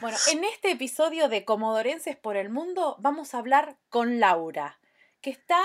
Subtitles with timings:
[0.00, 4.78] Bueno, en este episodio de Comodorenses por el Mundo vamos a hablar con Laura,
[5.22, 5.58] que está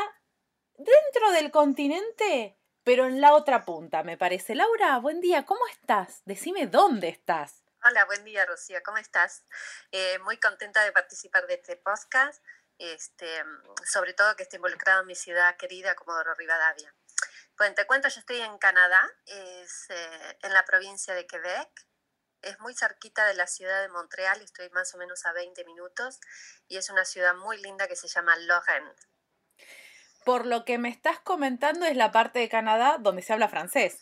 [0.78, 4.56] dentro del continente, pero en la otra punta, me parece.
[4.56, 6.22] Laura, buen día, ¿cómo estás?
[6.24, 7.64] Decime dónde estás.
[7.84, 9.44] Hola, buen día, Rocío, ¿cómo estás?
[9.92, 12.42] Eh, muy contenta de participar de este podcast,
[12.78, 13.28] este,
[13.86, 16.96] sobre todo que esté involucrado en mi ciudad querida, Comodoro Rivadavia.
[17.58, 21.70] Bueno, te cuento, yo estoy en Canadá, es eh, en la provincia de Quebec,
[22.42, 26.20] es muy cerquita de la ciudad de Montreal, estoy más o menos a 20 minutos,
[26.68, 28.92] y es una ciudad muy linda que se llama Lorraine.
[30.26, 34.00] Por lo que me estás comentando es la parte de Canadá donde se habla francés.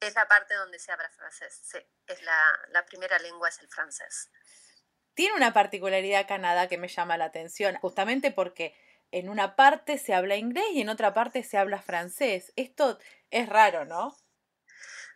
[0.00, 1.78] Es la parte donde se habla francés, sí.
[2.06, 4.30] Es la, la primera lengua es el francés.
[5.14, 8.74] Tiene una particularidad Canadá que me llama la atención, justamente porque
[9.12, 12.52] en una parte se habla inglés y en otra parte se habla francés.
[12.56, 12.98] Esto
[13.30, 14.16] es raro, ¿no?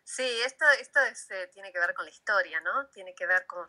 [0.05, 2.89] Sí, esto, esto eh, tiene que ver con la historia, ¿no?
[2.89, 3.69] Tiene que ver con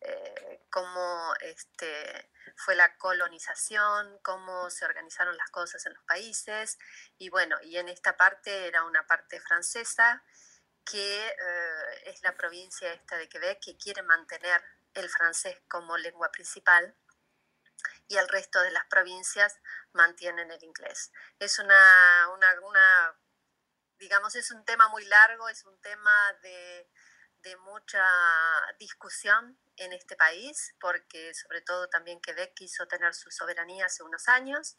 [0.00, 6.78] eh, cómo este, fue la colonización, cómo se organizaron las cosas en los países.
[7.18, 10.22] Y bueno, y en esta parte era una parte francesa
[10.84, 14.62] que eh, es la provincia esta de Quebec que quiere mantener
[14.94, 16.94] el francés como lengua principal
[18.08, 19.56] y el resto de las provincias
[19.92, 21.12] mantienen el inglés.
[21.38, 22.54] Es una, una
[24.00, 26.88] digamos, es un tema muy largo, es un tema de,
[27.64, 28.04] mucha
[28.78, 34.28] discusión en este país, porque sobre todo también Quebec quiso tener su soberanía hace unos
[34.28, 34.76] años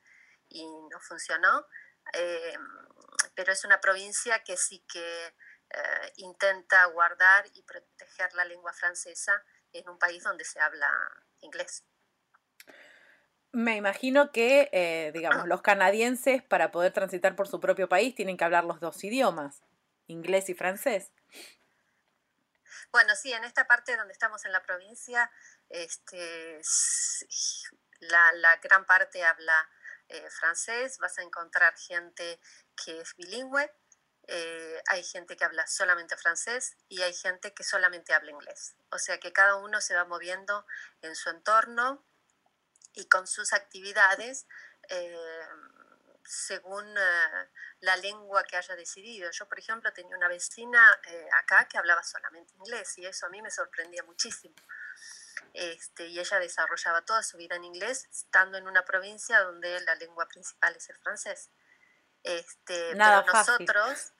[0.47, 1.65] y no funcionó,
[2.13, 2.55] eh,
[3.35, 9.43] pero es una provincia que sí que eh, intenta guardar y proteger la lengua francesa
[9.73, 10.91] en un país donde se habla
[11.39, 11.83] inglés.
[13.53, 18.37] Me imagino que, eh, digamos, los canadienses para poder transitar por su propio país tienen
[18.37, 19.61] que hablar los dos idiomas,
[20.07, 21.11] inglés y francés.
[22.91, 25.29] Bueno, sí, en esta parte donde estamos en la provincia,
[25.69, 26.61] este,
[27.99, 29.69] la, gran parte habla
[30.07, 32.39] eh, francés, vas a encontrar gente
[32.75, 33.69] que es bilingüe,
[34.27, 38.75] eh, hay gente que habla solamente francés y hay gente que solamente habla inglés.
[38.91, 40.65] O sea que cada uno se va moviendo
[41.01, 42.05] en su entorno
[42.93, 44.45] y con sus actividades
[44.89, 45.47] eh,
[46.23, 47.49] según eh,
[47.81, 49.29] la lengua que haya decidido.
[49.31, 53.29] Yo, por ejemplo, tenía una vecina eh, acá que hablaba solamente inglés y eso a
[53.29, 54.55] mí me sorprendía muchísimo.
[55.53, 59.95] Este, y ella desarrollaba toda su vida en inglés, estando en una provincia donde la
[59.95, 61.49] lengua principal es el francés.
[62.23, 64.13] Este, Nada pero nosotros,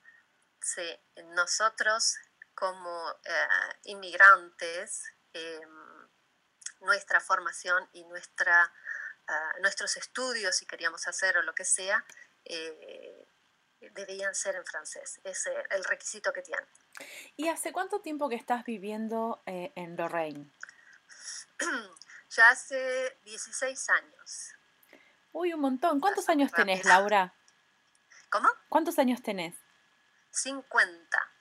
[0.60, 1.00] sí,
[1.36, 2.18] nosotros
[2.56, 3.16] como
[3.84, 6.01] inmigrantes, em,
[6.82, 8.72] nuestra formación y nuestra,
[9.28, 12.04] ah, nuestros estudios, si queríamos hacer o lo que sea,
[12.46, 13.28] eh,
[13.80, 15.20] debían ser en francés.
[15.24, 16.66] Es el requisito que tienen.
[17.36, 20.52] ¿Y hace cuánto tiempo que estás viviendo eh, en Lorraine?
[22.30, 24.54] ya hace 16 años.
[25.34, 26.00] Uy, un montón.
[26.00, 27.34] ¿Cuántos años tenés, Laura?
[28.30, 28.50] ¿Cómo?
[28.70, 29.56] ¿Cuántos años tenés?
[30.32, 31.32] 50.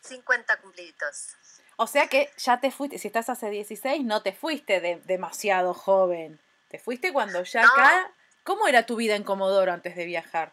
[0.00, 1.36] 50 cumplidos.
[1.76, 5.74] O sea que ya te fuiste, si estás hace 16, no te fuiste de, demasiado
[5.74, 6.40] joven.
[6.68, 8.12] Te fuiste cuando ya acá...
[8.44, 10.52] ¿Cómo era tu vida en Comodoro antes de viajar?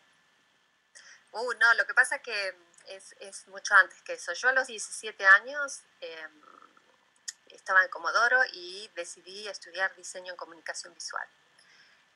[1.32, 2.56] Uh, no, lo que pasa es que
[2.88, 4.32] es, mucho antes que eso.
[4.34, 6.42] Yo a los 17 años em,
[7.48, 11.28] estaba en Comodoro y decidí estudiar diseño en comunicación visual.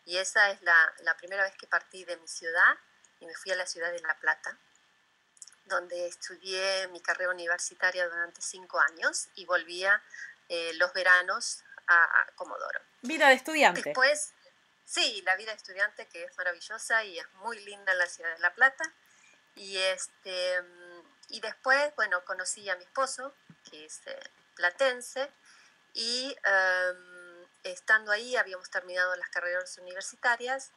[0.06, 2.78] Y esa es la, la primera vez que partí de mi ciudad
[3.20, 4.58] y me fui a la ciudad de La Plata
[5.66, 10.02] donde estudié mi carrera universitaria durante cinco años y volvía
[10.50, 12.80] eh, los veranos a, Comodoro.
[13.02, 13.82] Vida de estudiante.
[13.84, 14.34] Después,
[14.86, 18.34] sí, la vida de estudiante que es maravillosa y es muy linda en la ciudad
[18.34, 18.84] de La Plata.
[19.56, 20.64] Y, este,
[21.30, 23.34] y después, bueno, conocí a mi esposo,
[23.70, 24.20] que es eh,
[24.56, 25.32] platense,
[25.94, 30.72] y em, estando ahí habíamos terminado las carreras universitarias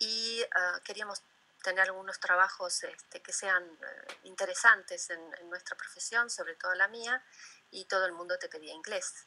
[0.00, 1.22] y uh, queríamos
[1.62, 7.22] tener algunos trabajos este, que sean eh, interesantes en, nuestra profesión, sobre todo la mía,
[7.70, 9.26] y todo el mundo te pedía inglés.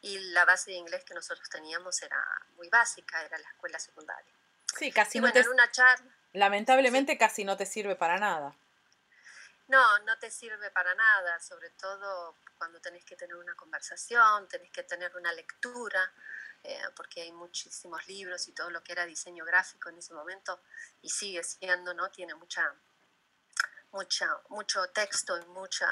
[0.00, 2.22] Y la base de inglés que nosotros teníamos era
[2.56, 4.32] muy básica, era la escuela secundaria.
[4.78, 5.40] Sí, casi no te...
[5.40, 6.12] en una charla...
[6.32, 8.54] Lamentablemente casi no te sirve para nada.
[9.68, 14.70] No, no te sirve para nada, sobre todo cuando tenés que tener una conversación, tenés
[14.70, 16.12] que tener una lectura,
[16.64, 20.60] eh, porque hay muchísimos libros y todo lo que era diseño gráfico en ese momento,
[21.02, 22.10] y sigue siendo, ¿no?
[22.10, 22.74] Tiene mucha,
[23.92, 25.88] mucha, mucho texto y mucha,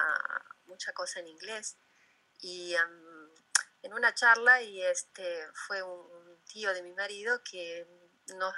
[0.66, 1.76] mucha cosa en inglés.
[2.40, 3.30] Y em,
[3.82, 7.86] en una charla, y este fue un tío de mi marido que
[8.36, 8.54] nos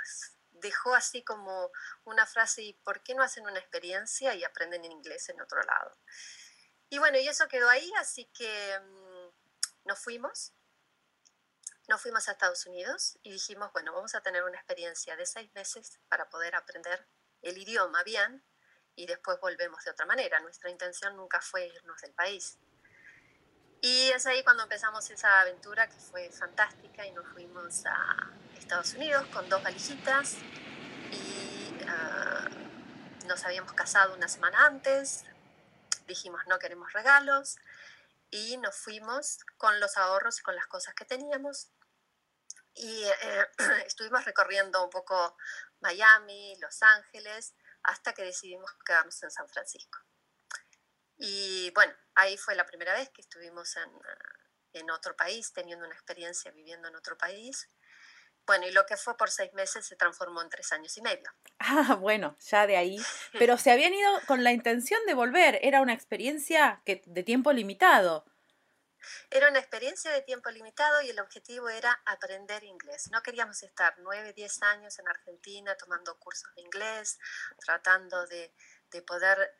[0.52, 1.70] dejó así como
[2.05, 5.62] una frase, ¿y por qué no hacen una experiencia y aprenden en inglés en otro
[5.62, 5.97] lado?
[6.88, 10.52] Y bueno, y eso quedó ahí, así que mm, nos fuimos,
[11.88, 15.53] nos fuimos a Estados Unidos y dijimos, bueno, vamos a tener una experiencia de seis
[15.55, 17.06] meses para poder aprender
[17.43, 18.43] el idioma bien
[18.97, 20.41] y después volvemos de otra manera.
[20.41, 22.59] Nuestra intención nunca fue irnos del país.
[23.83, 28.94] Y es ahí cuando empezamos esa aventura que fue fantástica y nos fuimos a Estados
[28.94, 30.37] Unidos con dos valijitas
[31.12, 32.49] y ah,
[33.27, 35.25] nos habíamos casado una semana antes,
[36.09, 37.59] dijimos no queremos regalos
[38.31, 41.69] y nos fuimos con los ahorros y con las cosas que teníamos
[42.76, 43.46] y eh,
[43.87, 45.37] estuvimos recorriendo un poco
[45.81, 49.99] Miami, Los Ángeles, hasta que decidimos quedarnos en San Francisco.
[51.19, 53.90] Y bueno, ahí fue la primera vez que estuvimos en,
[54.75, 57.69] en otro país, teniendo una experiencia viviendo en otro país.
[58.46, 61.28] Bueno, y lo que fue por seis meses se transformó en tres años y medio.
[61.58, 62.96] Ah, bueno, ya de ahí.
[63.32, 65.58] Pero se habían ido con la intención de volver.
[65.62, 68.25] Era una experiencia que, de tiempo limitado.
[69.31, 73.11] Era una experiencia de tiempo limitado y el objetivo era aprender inglés.
[73.11, 77.19] No queríamos estar nueve, diez años en Argentina tomando cursos de inglés,
[77.65, 78.55] tratando de,
[78.91, 79.55] de poder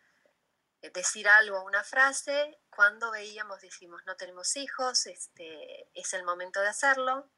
[0.83, 2.59] eh, decir algo, una frase.
[2.71, 7.31] Cuando veíamos, decimos, no tenemos hijos, este, es el momento de hacerlo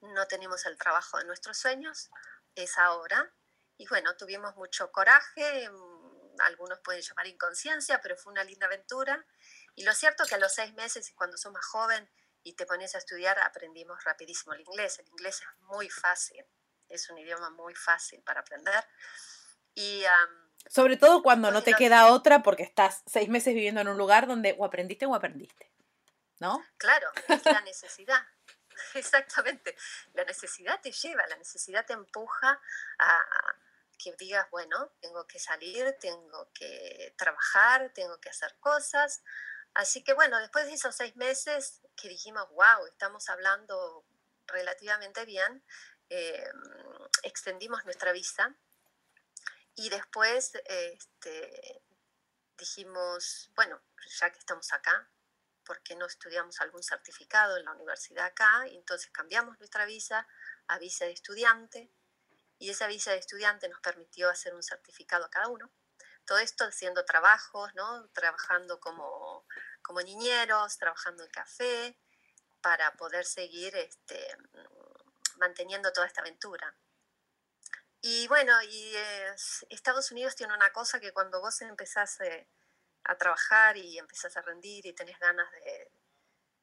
[0.00, 2.10] no tenemos el trabajo de nuestros sueños,
[2.54, 3.32] es ahora.
[3.76, 9.24] Y bueno, tuvimos mucho coraje, mm, algunos pueden llamar inconsciencia, pero fue una linda aventura.
[9.74, 12.08] Y lo cierto es que a los seis meses, cuando sos más joven
[12.42, 14.98] y te pones a estudiar, aprendimos rapidísimo el inglés.
[14.98, 16.44] El inglés es muy fácil,
[16.88, 18.84] es un idioma muy fácil para aprender.
[19.74, 20.04] Y,
[20.66, 24.26] Sobre todo cuando no te queda otra porque estás seis meses viviendo en un lugar
[24.26, 25.70] donde o aprendiste o aprendiste,
[26.40, 26.64] ¿no?
[26.76, 28.26] Claro, es la necesidad.
[28.94, 29.76] Exactamente.
[30.14, 32.60] La necesidad te lleva, la necesidad te empuja
[32.98, 33.24] a
[33.98, 39.22] que digas, bueno, tengo que salir, tengo que trabajar, tengo que hacer cosas.
[39.78, 44.04] Así que bueno, después de esos seis meses que dijimos, wow, estamos hablando
[44.48, 45.64] relativamente bien,
[46.10, 46.50] eh,
[47.22, 48.56] extendimos nuestra visa
[49.76, 51.80] y después este,
[52.56, 53.80] dijimos, bueno,
[54.18, 55.08] ya que estamos acá,
[55.64, 60.26] porque no estudiamos algún certificado en la universidad acá, y entonces cambiamos nuestra visa
[60.66, 61.88] a visa de estudiante,
[62.58, 65.70] y esa visa de estudiante nos permitió hacer un certificado a cada uno.
[66.24, 68.08] Todo esto haciendo trabajos, ¿no?
[68.08, 69.46] trabajando como,
[69.82, 71.98] como niñeros, trabajando en café,
[72.60, 74.36] para poder seguir este,
[75.38, 76.74] manteniendo toda esta aventura.
[78.00, 78.94] Y bueno, y
[79.70, 82.48] Estados Unidos tiene una cosa que cuando vos empezás eh,
[83.04, 85.90] a trabajar y empezás a rendir y tenés ganas de,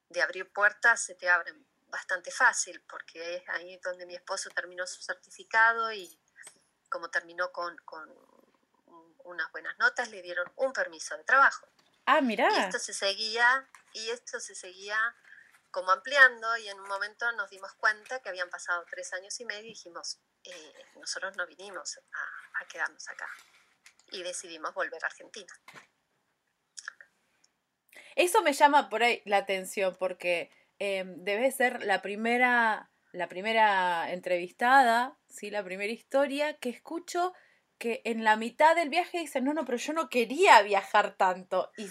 [0.10, 4.86] de abrir puertas, se te abren bastante fácil, porque es ahí donde mi esposo terminó
[4.88, 6.20] su certificado y
[6.90, 8.10] como terminó con, con
[9.24, 11.68] unas buenas notas, le dieron un permiso de trabajo.
[12.06, 12.50] Ah, mira.
[12.52, 14.98] Y esto se seguía, y esto se seguía
[15.72, 19.46] como ampliando y en un momento nos dimos cuenta que habían pasado tres años y
[19.46, 23.28] medio y dijimos, eh, nosotros no vinimos a, a quedarnos acá
[24.12, 25.54] y decidimos volver a Argentina.
[28.16, 34.12] Eso me llama por ahí la atención porque em, debe ser la primera, la primera
[34.12, 35.50] entrevistada, ¿sí?
[35.50, 37.34] la primera historia que escucho
[37.78, 41.72] que en la mitad del viaje dicen, no, no, pero yo no quería viajar tanto.
[41.78, 41.88] Y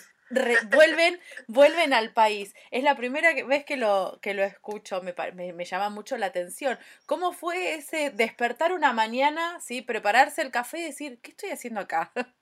[0.71, 2.55] vuelven, vuelven al país.
[2.71, 6.27] Es la primera vez que lo, que lo escucho, me, me, me, llama mucho la
[6.27, 6.79] atención.
[7.07, 9.83] ¿Cómo fue ese despertar una mañana, ¿sí?
[9.83, 12.13] prepararse el café y decir, ¿qué estoy haciendo acá?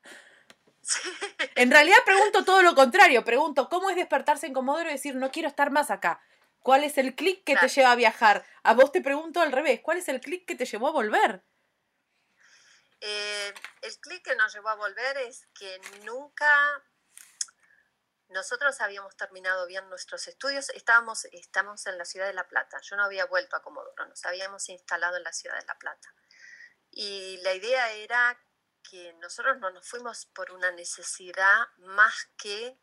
[1.55, 5.31] En realidad pregunto todo lo contrario, pregunto cómo es despertarse en Comodoro y decir no
[5.31, 6.21] quiero estar más acá.
[6.59, 8.45] ¿Cuál es el clic que te lleva a viajar?
[8.65, 11.43] A vos te pregunto al revés, ¿cuál es el clic que te llevó a volver?
[13.05, 16.85] Eh, el clic que nos llevó a volver es que nunca
[18.29, 22.95] nosotros habíamos terminado bien nuestros estudios, estábamos, estamos en la ciudad de La Plata, yo
[22.95, 26.15] no había vuelto a Comodoro, nos habíamos instalado en la ciudad de La Plata.
[26.93, 28.41] Y la idea era
[28.89, 32.79] que nosotros no nos fuimos por una necesidad más que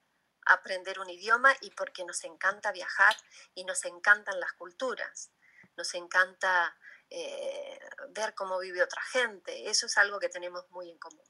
[0.45, 3.15] aprender un idioma y porque nos encanta viajar
[3.53, 5.31] y nos encantan las culturas,
[5.77, 6.77] nos encanta
[7.09, 11.25] eh, ver cómo vive otra gente, eso es algo que tenemos muy en común.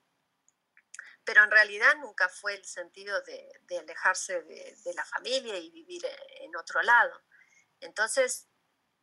[1.23, 6.01] pero en realidad nunca fue el sentido de, alejarse de, la familia y vivir
[6.41, 7.21] en otro lado.
[7.81, 8.47] Entonces,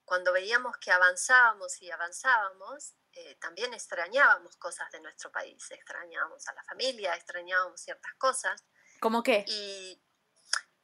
[0.04, 6.54] cuando veíamos que avanzábamos y avanzábamos, eh, también extrañábamos cosas de nuestro país, extrañábamos a
[6.54, 8.64] la familia, extrañábamos ciertas cosas.
[9.00, 9.44] ¿Cómo qué?
[9.46, 10.02] Y,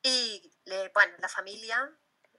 [0.02, 0.52] y
[0.94, 1.90] bueno, la familia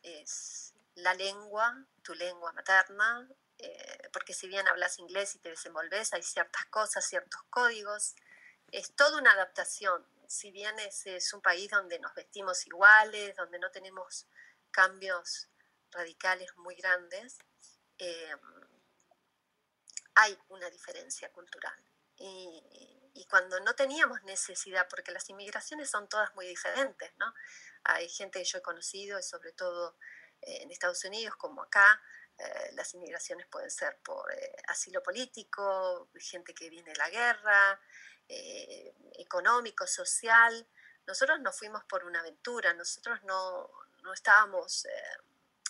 [0.01, 3.27] es la lengua, tu lengua materna,
[3.63, 8.15] eh, porque si bien hablas inglés y te desenvolves, hay ciertas cosas, ciertos códigos,
[8.71, 10.05] es toda una adaptación.
[10.27, 14.27] Si bien es, es un país donde nos vestimos iguales, donde no tenemos
[14.71, 15.47] cambios
[15.91, 17.37] radicales muy grandes,
[17.99, 18.35] eh,
[20.15, 21.75] hay una diferencia cultural.
[22.17, 27.33] Y, cuando no teníamos necesidad, porque las inmigraciones son todas muy diferentes, ¿no?
[27.83, 29.97] Hay gente que yo he conocido, sobre todo
[30.41, 31.99] eh, en Estados Unidos como acá,
[32.37, 34.31] eh, las inmigraciones pueden ser por
[34.67, 37.81] asilo político, gente que viene de la guerra,
[39.17, 40.67] económico, social.
[41.05, 43.69] Nosotros no fuimos por una aventura, nosotros no,
[44.01, 44.87] no estábamos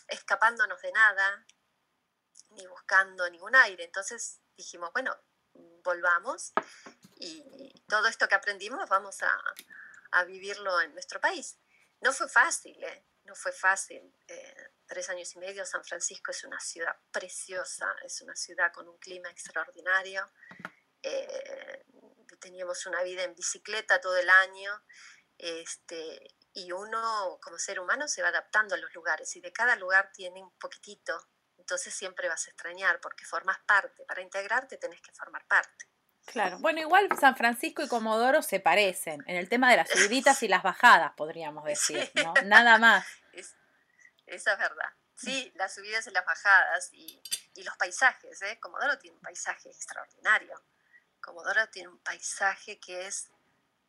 [0.08, 1.46] escapándonos de nada,
[2.52, 3.84] ni buscando ningún aire.
[3.84, 5.16] Entonces dijimos, bueno,
[5.84, 6.54] volvamos
[7.16, 11.58] y todo esto que aprendimos vamos a, vivirlo en nuestro país.
[12.02, 13.04] No fue fácil, ¿eh?
[13.24, 14.14] no fue fácil.
[14.28, 18.88] Eh, tres años y medio, San Francisco es una ciudad preciosa, es una ciudad con
[18.88, 20.32] un clima extraordinario.
[21.02, 21.84] Eh,
[22.40, 24.72] teníamos una vida en bicicleta todo el año
[25.40, 29.76] este, y uno como ser humano se va adaptando a los lugares y de cada
[29.78, 31.18] lugar tiene un poquitito,
[31.58, 35.88] entonces siempre vas a extrañar porque formas parte, para integrarte tenés que formar parte.
[36.26, 40.44] Claro, bueno, igual San Francisco y Comodoro se parecen en el tema de las subiditas
[40.44, 42.34] y las bajadas, podríamos decir, ¿no?
[42.46, 43.23] Nada más.
[44.36, 44.94] Esa es verdad.
[45.16, 47.22] Sí, las subidas y las bajadas y,
[47.56, 48.60] y los paisajes, ¿eh?
[48.60, 50.62] Comodoro tiene un paisaje extraordinario.
[51.22, 53.30] Comodoro tiene un paisaje que es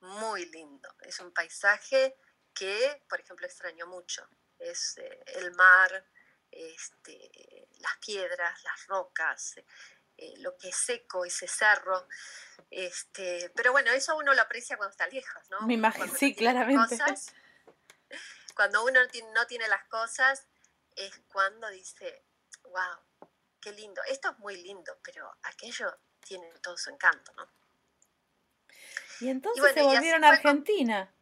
[0.01, 0.95] muy lindo.
[1.01, 2.17] Es un paisaje
[2.53, 4.29] que, por ejemplo, extraño mucho.
[4.59, 6.07] Es eh, el mar,
[6.51, 9.57] este, las piedras, las rocas,
[10.17, 12.07] eh, lo que es seco, ese cerro.
[12.71, 15.63] Este, pero bueno, eso uno lo aprecia cuando está lejos, ¿no?
[15.63, 16.97] Me imagino, sí, claramente.
[18.55, 19.01] Cuando uno
[19.33, 20.47] no tiene las cosas,
[20.97, 22.25] es cuando dice,
[22.65, 22.99] wow,
[23.61, 24.03] qué lindo.
[24.09, 27.49] Esto es muy lindo, pero aquello tiene todo su encanto, ¿no?
[29.21, 31.13] Y entonces se volvieron a Argentina.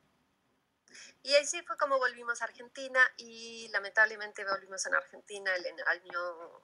[1.23, 6.63] Y así fue como volvimos a Argentina y lamentablemente volvimos a Argentina en el año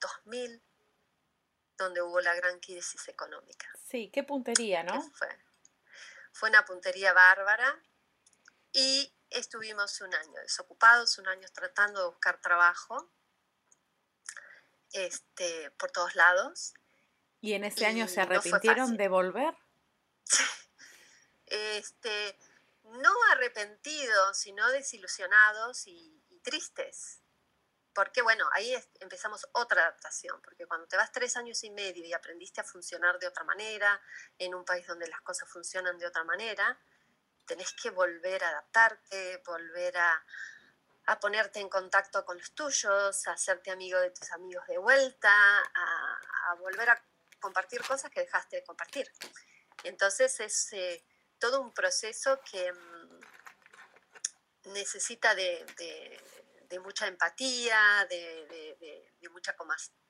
[0.00, 0.62] 2000,
[1.76, 3.68] donde hubo la gran crisis económica.
[3.88, 5.02] Sí, qué puntería, ¿no?
[5.12, 5.28] Fue,
[6.32, 7.82] fue una puntería bárbara
[8.72, 13.12] y estuvimos un año desocupados, un año tratando de buscar trabajo
[14.92, 16.74] este, por todos lados.
[17.40, 19.54] ¿Y en ese año se arrepintieron de volver?
[21.46, 22.38] este,
[22.82, 27.20] no arrepentidos, sino desilusionados y, tristes.
[27.92, 32.12] Porque bueno, ahí empezamos otra adaptación, porque cuando te vas tres años y medio y
[32.12, 34.00] aprendiste a funcionar de otra manera,
[34.38, 36.80] en un país donde las cosas funcionan de otra manera,
[37.48, 40.24] tenés que volver a adaptarte, volver a,
[41.20, 46.18] ponerte en contacto con los tuyos, a hacerte amigo de tus amigos de vuelta, a,
[46.50, 47.02] a volver a
[47.40, 49.10] compartir cosas que dejaste de compartir.
[49.84, 51.04] Entonces es eh,
[51.38, 53.20] todo un proceso que mm,
[54.72, 55.64] necesita de,
[56.82, 59.54] mucha empatía, de, mucha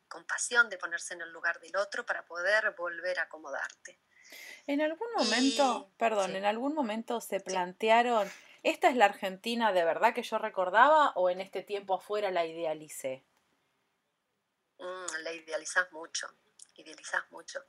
[0.08, 4.00] compasión, de ponerse en el lugar del otro para poder volver a acomodarte.
[4.66, 8.30] En algún momento, perdón, en algún momento se plantearon,
[8.62, 12.44] ¿esta es la Argentina de verdad que yo recordaba o en este tiempo afuera la
[12.44, 13.24] idealicé?
[14.78, 16.28] Mm, la idealizás mucho,
[16.76, 17.60] idealizás mucho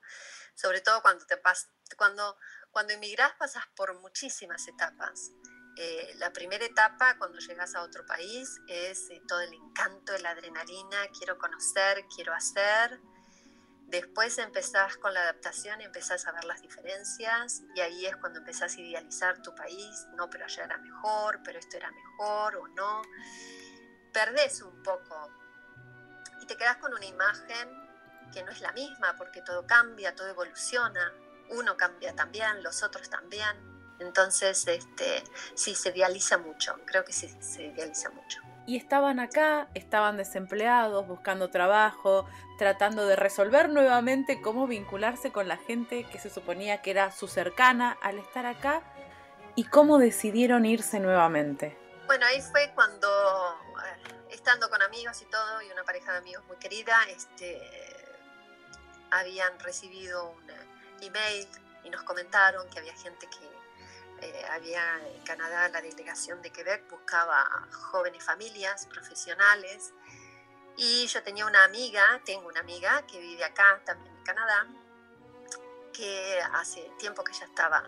[0.60, 2.38] sobre todo cuando te pas cuando,
[2.72, 5.32] cuando emigrás pasas por muchísimas etapas.
[5.78, 10.32] Eh, la primera etapa cuando llegas a otro país es eh, todo el encanto, la
[10.32, 13.00] adrenalina, quiero conocer, quiero hacer.
[13.90, 18.38] Después empezás con la adaptación y empezás a ver las diferencias y ahí es cuando
[18.38, 22.68] empezás a idealizar tu país, no, pero allá era mejor, pero esto era mejor o
[22.68, 23.02] no.
[24.14, 25.34] Perdés un poco
[26.40, 27.68] y te quedas con una imagen
[28.32, 31.12] que no es la misma porque todo cambia, todo evoluciona,
[31.50, 33.58] uno cambia también, los otros también.
[33.98, 35.24] Entonces, este,
[35.56, 38.40] sí, se idealiza mucho, creo que sí, se idealiza mucho.
[38.70, 45.58] Y estaban acá, estaban desempleados, buscando trabajo, tratando de resolver nuevamente cómo vincularse con la
[45.58, 48.84] gente que se suponía que era su cercana al estar acá
[49.56, 51.76] y cómo decidieron irse nuevamente.
[52.06, 53.10] Bueno, ahí fue cuando,
[54.30, 57.60] estando con amigos y todo, y una pareja de amigos muy querida, este,
[59.10, 61.48] habían recibido un email
[61.84, 63.50] y nos comentaron que había gente que
[64.22, 69.94] eh, había en Canadá, la delegación de Quebec buscaba jóvenes familias profesionales.
[70.78, 74.68] Y yo tenía una amiga, tengo una amiga que vive acá también en Canadá,
[75.94, 77.84] que hace tiempo que ya estaba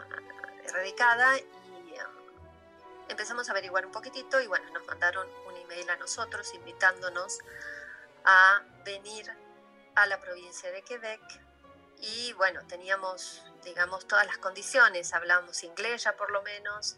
[0.63, 5.95] erradicada y um, empezamos a averiguar un poquitito y bueno, nos mandaron un email a
[5.95, 7.39] nosotros invitándonos
[8.25, 9.31] a venir
[9.95, 11.21] a la provincia de Quebec.
[11.99, 16.97] Y bueno, teníamos, digamos, todas las condiciones, hablábamos inglés ya por lo menos,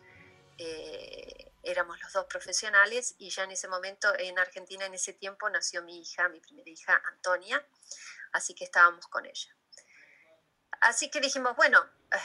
[0.57, 5.49] eh, éramos los dos profesionales y ya en ese momento en Argentina en ese tiempo
[5.49, 7.65] nació mi hija, mi primera hija Antonia,
[8.33, 9.55] así que estábamos con ella.
[10.81, 12.17] Así que dijimos, bueno, eh,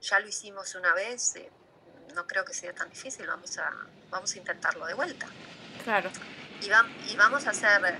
[0.00, 1.50] ya lo hicimos una vez, eh,
[2.14, 3.70] no creo que sea tan difícil, vamos a,
[4.10, 5.26] vamos a intentarlo de vuelta.
[5.82, 6.10] Claro.
[6.60, 6.66] Y,
[7.10, 7.98] y vamos a hacer,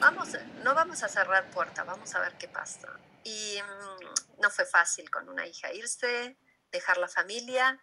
[0.00, 0.28] vamos,
[0.62, 2.88] no vamos a cerrar puerta, vamos a ver qué pasa.
[3.24, 6.36] Y mm, no fue fácil con una hija irse,
[6.70, 7.80] dejar la familia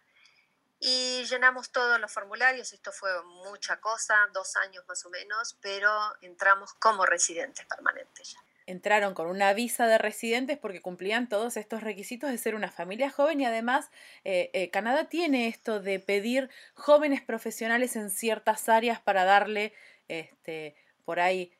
[0.84, 3.08] y llenamos todos los formularios, esto fue
[3.44, 5.88] mucha cosa, dos años más o menos, pero
[6.22, 8.40] entramos como residentes permanentes ya.
[8.66, 13.10] Entraron con una visa de residentes porque cumplían todos estos requisitos de ser una familia
[13.10, 13.92] joven y además
[14.24, 19.74] eh, eh, Canadá tiene esto de pedir jóvenes profesionales en ciertas áreas para darle
[20.08, 21.56] este, por ahí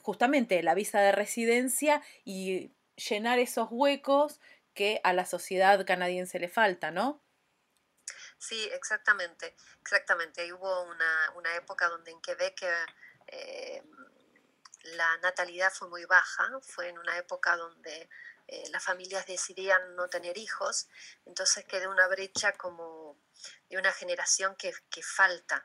[0.00, 2.70] justamente la visa de residencia y
[3.08, 4.40] llenar esos huecos
[4.74, 7.22] que a la sociedad canadiense le falta, ¿no?
[8.38, 10.52] Sí, exactamente, exactamente.
[10.52, 12.62] Hubo una, una época donde en Quebec
[13.26, 13.82] eh,
[14.82, 18.08] la natalidad fue muy baja, fue en una época donde
[18.48, 20.88] eh, las familias decidían no tener hijos,
[21.26, 23.16] entonces quedó una brecha como
[23.68, 25.64] de una generación que, que falta,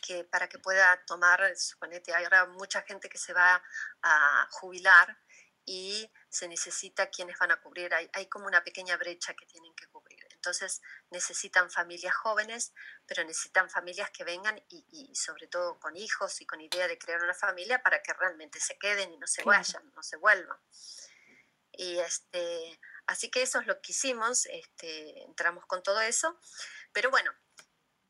[0.00, 3.62] que para que pueda tomar, suponete, hay mucha gente que se va
[4.02, 5.18] a jubilar
[5.64, 9.74] y se necesita quienes van a cubrir, hay, hay como una pequeña brecha que tienen
[9.74, 10.20] que cubrir.
[10.40, 12.72] Entonces necesitan familias jóvenes,
[13.06, 17.22] pero necesitan familias que vengan y, sobre todo con hijos y con idea de crear
[17.22, 20.58] una familia para que realmente se queden y no se vayan, no se vuelvan.
[21.72, 26.40] Y este, así que eso es lo que hicimos, este, entramos con todo eso,
[26.92, 27.32] pero bueno,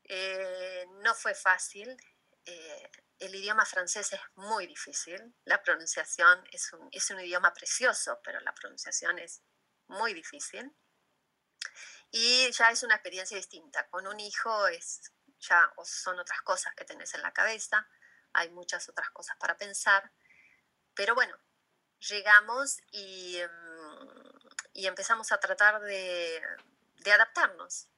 [0.05, 1.97] eh, no fue fácil.
[2.45, 8.19] Eh, el idioma francés es muy difícil, la pronunciación es un, es un idioma precioso,
[8.25, 9.43] pero la pronunciación es
[9.87, 10.75] muy difícil
[12.11, 13.87] y ya es una experiencia distinta.
[13.89, 17.87] Con un hijo es, ya son otras cosas que tenés en la cabeza,
[18.33, 20.11] hay muchas otras cosas para pensar,
[20.95, 21.39] pero bueno,
[22.09, 26.43] llegamos y, mm, y empezamos a tratar de,
[26.97, 27.89] de adaptarnos,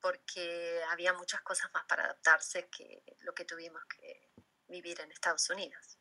[0.00, 4.27] porque había muchas cosas más para adaptarse que lo que tuvimos que
[4.68, 5.98] vivir en Estados Unidos.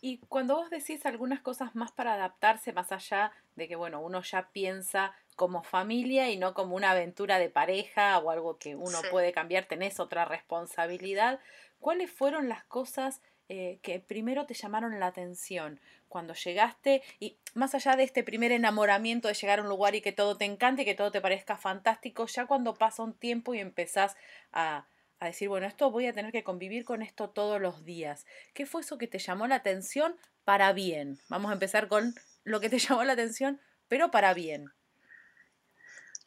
[0.00, 4.22] Y cuando vos decís algunas cosas más para adaptarse, más allá de que, bueno, uno
[4.22, 9.00] ya piensa como familia y no como una aventura de pareja o algo que uno
[9.10, 11.40] puede cambiar, tenés otra responsabilidad.
[11.78, 17.74] ¿Cuáles fueron las cosas eh, que primero te llamaron la atención cuando llegaste y más
[17.74, 20.82] allá de este primer enamoramiento de llegar a un lugar y que todo te encante
[20.82, 24.16] y que todo te parezca fantástico, ya cuando pasa un tiempo y empezás
[24.52, 24.86] a,
[25.18, 28.26] a decir, bueno, esto voy a tener que convivir con esto todos los días.
[28.54, 31.20] ¿Qué fue eso que te llamó la atención para bien?
[31.28, 34.72] Vamos a empezar con lo que te llamó la atención, pero para bien.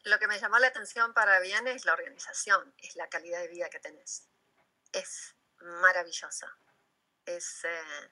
[0.04, 3.48] Lo que me llamó la atención para bien es la organización, es la calidad de
[3.48, 4.28] vida que tenés.
[4.92, 6.56] Es maravillosa.
[7.26, 8.10] Es, eh,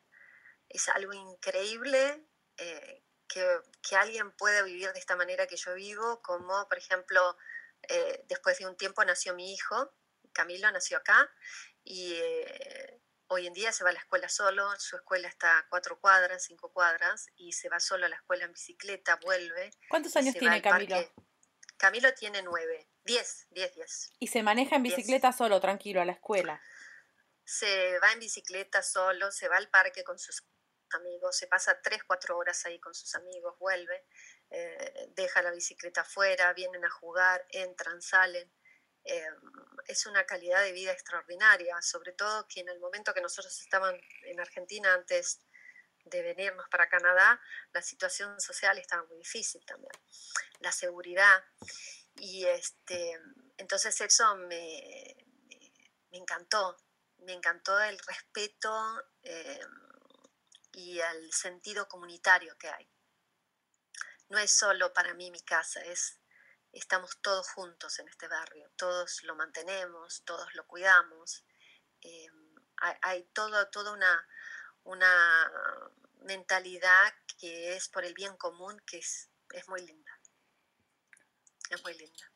[0.68, 2.24] es algo increíble
[2.58, 7.36] eh, que, que, alguien pueda vivir de esta manera que yo vivo, como por ejemplo,
[7.88, 9.92] eh, después de un tiempo nació mi hijo,
[10.38, 11.28] Camilo nació acá,
[11.82, 12.16] y
[13.26, 16.44] hoy en día se va a la escuela solo, su escuela está a cuatro cuadras,
[16.44, 19.72] cinco cuadras, y se va solo a la escuela en bicicleta, vuelve.
[19.88, 20.96] ¿Cuántos años tiene Camilo?
[21.76, 24.12] Camilo tiene nueve, diez, diez, diez.
[24.20, 26.62] ¿Y se maneja en bicicleta solo, tranquilo, a la escuela?
[27.44, 30.44] Se va en bicicleta solo, se va al parque con sus
[30.90, 34.06] amigos, se pasa tres, cuatro horas ahí con sus amigos, vuelve,
[34.50, 38.52] eh, deja la bicicleta afuera, vienen a jugar, entran, salen.
[39.04, 39.30] Eh,
[39.86, 44.00] es una calidad de vida extraordinaria, sobre todo que en el momento que nosotros estábamos
[44.24, 45.40] en Argentina antes
[46.04, 47.40] de venirnos para Canadá,
[47.72, 49.92] la situación social estaba muy difícil también,
[50.60, 51.44] la seguridad.
[52.16, 53.20] Y este,
[53.56, 55.16] entonces eso me,
[56.10, 56.76] me, encantó,
[57.18, 58.72] me encantó el respeto
[59.22, 59.60] eh,
[60.72, 62.88] y el sentido comunitario que hay.
[64.28, 66.17] No es solo para mí mi casa, es
[66.78, 71.44] estamos todos juntos en este barrio, todos lo mantenemos, todos lo cuidamos.
[72.02, 72.28] Eh,
[72.78, 74.28] hay, hay todo, toda una,
[74.84, 75.52] una
[76.22, 80.18] mentalidad que es por el bien común, que es, es muy linda.
[81.70, 82.32] es muy linda.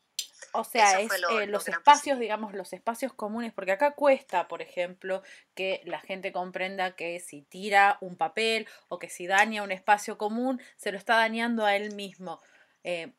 [0.51, 5.23] O sea, es eh, los espacios, digamos, los espacios comunes, porque acá cuesta, por ejemplo,
[5.55, 10.17] que la gente comprenda que si tira un papel o que si daña un espacio
[10.17, 12.39] común, se lo está dañando a él mismo.
[12.83, 13.13] Eh,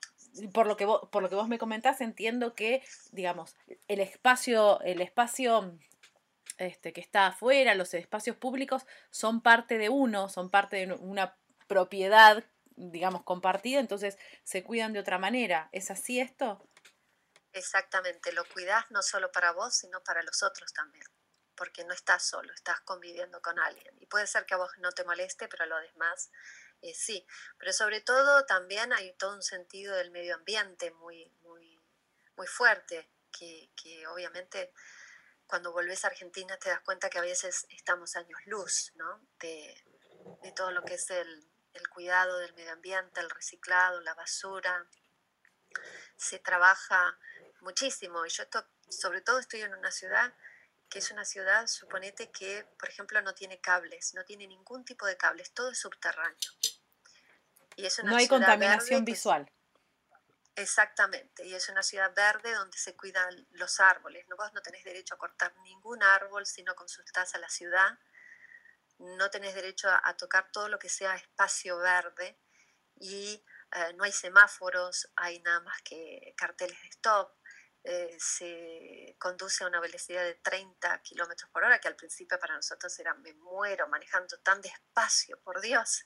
[0.52, 3.56] por lo que vos, por lo que vos me comentás, entiendo que, digamos,
[3.88, 5.78] el espacio, el espacio
[6.58, 11.36] este, que está afuera, los espacios públicos, son parte de uno, son parte de una
[11.66, 12.44] propiedad,
[12.76, 15.68] digamos, compartida, entonces se cuidan de otra manera.
[15.72, 16.68] ¿Es así esto?
[17.52, 21.06] Exactamente, lo cuidas no solo para vos, sino para los otros también,
[21.54, 23.94] porque no estás solo, estás conviviendo con alguien.
[24.00, 26.30] Y puede ser que a vos no te moleste, pero a los demás
[26.82, 27.26] eh, sí.
[27.58, 31.82] Pero sobre todo también hay todo un sentido del medio ambiente muy, muy,
[32.36, 34.72] muy fuerte, que, que obviamente
[35.46, 39.26] cuando volvés a Argentina te das cuenta que a veces estamos años luz, ¿no?
[39.38, 39.74] De,
[40.42, 44.88] de todo lo que es el, el cuidado del medio ambiente, el reciclado, la basura.
[46.16, 47.18] Se trabaja
[47.60, 48.24] muchísimo.
[48.24, 50.34] Y yo esto, sobre todo estoy en una ciudad
[50.94, 55.06] que es una ciudad, suponete que, por ejemplo, no tiene cables, no tiene ningún tipo
[55.06, 56.52] de cables, todo es subterráneo.
[57.74, 59.50] Y es una no hay contaminación visual.
[60.54, 64.24] exactamente, y es una ciudad verde donde se cuidan los árboles.
[64.28, 64.36] ¿no?
[64.36, 67.98] Vos no tenés derecho a cortar ningún árbol si no consultás a la ciudad.
[68.98, 72.38] No tenés derecho a, tocar todo lo que sea espacio verde
[73.00, 77.34] y eh, no hay semáforos, hay nada más que carteles de stop.
[77.86, 82.54] Eh, se conduce a una velocidad de 30 kilómetros por hora, que al principio para
[82.54, 86.02] nosotros era me muero manejando tan despacio, por Dios,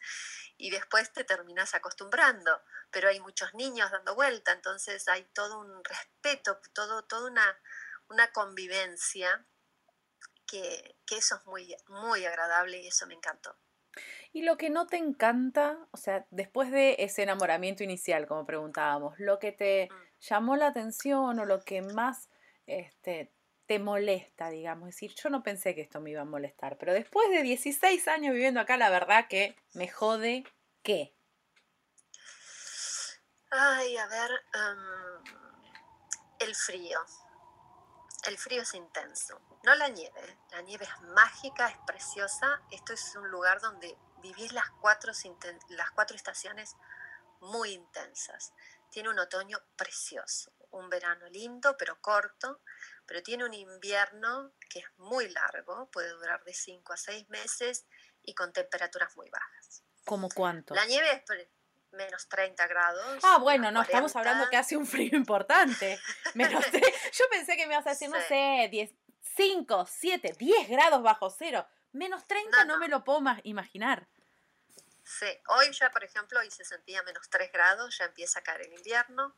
[0.56, 2.60] y después te terminas acostumbrando,
[2.90, 7.56] pero hay muchos niños dando vuelta, entonces hay todo un respeto, todo, toda una,
[8.08, 9.46] una convivencia
[10.48, 13.56] que, que eso es muy, muy agradable y eso me encantó.
[14.32, 19.14] Y lo que no te encanta, o sea, después de ese enamoramiento inicial, como preguntábamos,
[19.20, 19.88] lo que te...
[19.92, 22.28] Mm llamó la atención o lo que más
[22.66, 23.32] este,
[23.66, 24.88] te molesta, digamos.
[24.88, 28.08] Es decir, yo no pensé que esto me iba a molestar, pero después de 16
[28.08, 30.44] años viviendo acá, la verdad que me jode
[30.82, 31.14] qué.
[33.50, 35.38] Ay, a ver, em,
[36.40, 36.98] el frío.
[38.26, 39.40] El frío es intenso.
[39.64, 40.38] No la nieve.
[40.50, 42.60] La nieve es mágica, es preciosa.
[42.70, 45.12] Esto es un lugar donde vivís las cuatro,
[45.68, 46.76] las cuatro estaciones
[47.40, 48.52] muy intensas.
[48.90, 52.62] Tiene un otoño precioso, un verano lindo pero corto,
[53.06, 57.86] pero tiene un invierno que es muy largo, puede durar de 5 a 6 meses
[58.22, 59.82] y con temperaturas muy bajas.
[60.04, 60.74] ¿Cómo cuánto?
[60.74, 61.48] La nieve es
[61.92, 63.18] menos 30 grados.
[63.22, 65.98] Ah, bueno, no, estamos hablando que hace un frío importante.
[66.34, 66.64] Menos
[67.12, 68.90] Yo pensé que me ibas a decir, no sé, 10,
[69.36, 71.66] 5, 7, 10 grados bajo cero.
[71.92, 74.08] Menos 30 no, no me lo puedo imaginar.
[75.08, 78.60] Sí, hoy ya, por ejemplo, hoy se sentía menos 3 grados, ya empieza a caer
[78.66, 79.34] el invierno.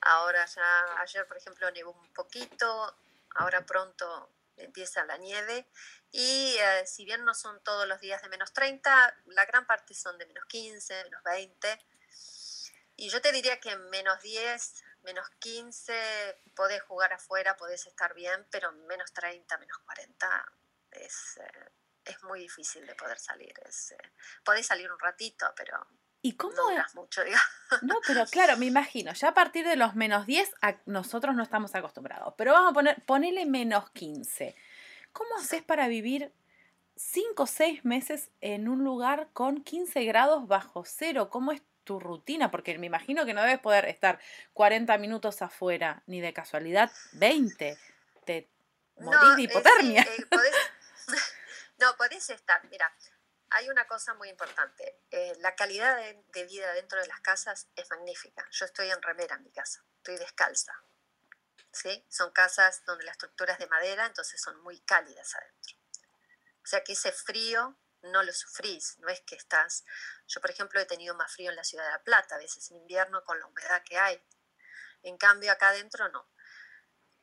[0.00, 2.96] Ahora ya, ayer, por ejemplo, nevó un poquito,
[3.34, 5.68] ahora pronto empieza la nieve.
[6.12, 9.92] Y eh, si bien no son todos los días de menos 30, la gran parte
[9.92, 11.78] son de menos 15, menos 20.
[12.96, 18.46] Y yo te diría que menos 10, menos 15, podés jugar afuera, podés estar bien,
[18.50, 20.52] pero menos 30, menos 40
[20.92, 21.36] es...
[21.36, 21.70] Eh,
[22.06, 23.52] es muy difícil de poder salir.
[23.64, 23.98] Es, eh,
[24.44, 25.86] podés salir un ratito, pero
[26.26, 27.22] ¿Y cómo no mucho,
[27.82, 30.54] No, pero claro, me imagino, ya a partir de los menos 10
[30.86, 34.56] nosotros no estamos acostumbrados, pero vamos a poner, ponerle menos 15.
[35.12, 36.32] ¿Cómo haces para vivir
[36.96, 41.30] 5 o 6 meses en un lugar con 15 grados bajo cero?
[41.30, 42.50] ¿Cómo es tu rutina?
[42.50, 44.18] Porque me imagino que no debes poder estar
[44.52, 47.78] 40 minutos afuera, ni de casualidad 20.
[48.24, 48.48] Te
[48.98, 50.02] morís de eh, hipotermia.
[50.02, 50.24] Eh,
[51.78, 52.90] No, podés estar, mira,
[53.50, 55.02] hay una cosa muy importante.
[55.10, 58.46] Eh, la calidad de, vida dentro de las casas es magnífica.
[58.50, 60.72] Yo estoy en remera en mi casa, estoy descalza.
[61.72, 62.06] ¿sí?
[62.08, 65.76] Son casas donde la estructura es de madera, entonces son muy cálidas adentro.
[66.64, 69.84] O sea que ese frío no lo sufrís, no es que estás...
[70.28, 72.70] Yo, por ejemplo, he tenido más frío en la ciudad de La Plata, a veces
[72.70, 74.20] en invierno con la humedad que hay.
[75.02, 76.28] En cambio, acá adentro no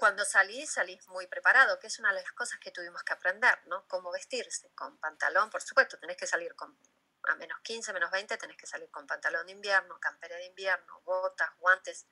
[0.04, 3.58] cuando salís, salís muy preparado, que es una de las cosas que tuvimos que aprender,
[3.68, 3.88] ¿no?
[3.88, 6.78] Cómo vestirse, con pantalón, por supuesto, tenés que salir con
[7.24, 11.00] a menos 15, menos 20, tenés que salir con pantalón de invierno, campera de invierno,
[11.06, 12.06] botas, guantes.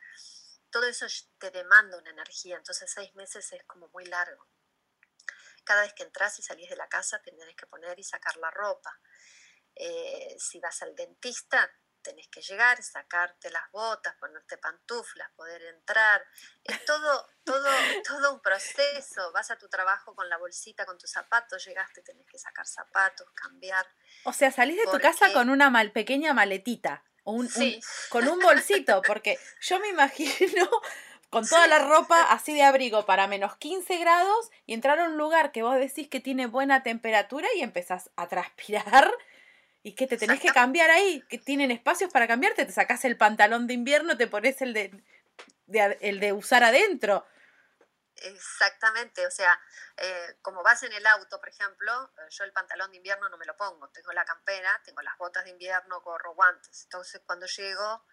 [0.70, 1.06] Todo eso
[1.38, 4.48] te demanda una energía, entonces seis meses es como muy largo.
[5.66, 8.52] Cada vez que entras y salís de la casa, tenés que poner y sacar la
[8.52, 9.02] ropa.
[9.76, 11.70] Eh, si vas al dentista,
[12.02, 16.24] tenés que llegar, sacarte las botas, ponerte pantuflas, poder entrar.
[16.64, 17.68] Es todo, todo,
[18.08, 19.32] todo un proceso.
[19.34, 23.28] Vas a tu trabajo con la bolsita, con tus zapatos, llegaste, tenés que sacar zapatos,
[23.34, 23.86] cambiar.
[24.24, 27.04] O sea, salís de tu casa con una mal, pequeña maletita.
[27.24, 27.48] un,
[28.10, 30.70] con un bolsito, porque yo me imagino
[31.30, 35.18] con toda la ropa así de abrigo para menos 15 grados y entrar a un
[35.18, 39.12] lugar que vos decís que tiene buena temperatura y empezás a transpirar
[39.84, 43.18] y que te tenés que cambiar ahí, que tienen espacios para cambiarte, te sacás el
[43.18, 45.04] pantalón de invierno, te pones el de,
[46.02, 47.26] el de usar adentro.
[48.24, 49.60] Exactamente, o sea,
[49.98, 53.38] eh, como vas en el auto, por ejemplo, eh, yo el pantalón de invierno no
[53.38, 56.84] me lo pongo, tengo la campera, tengo las botas de invierno, gorro, guantes.
[56.84, 58.06] Entonces, cuando llego,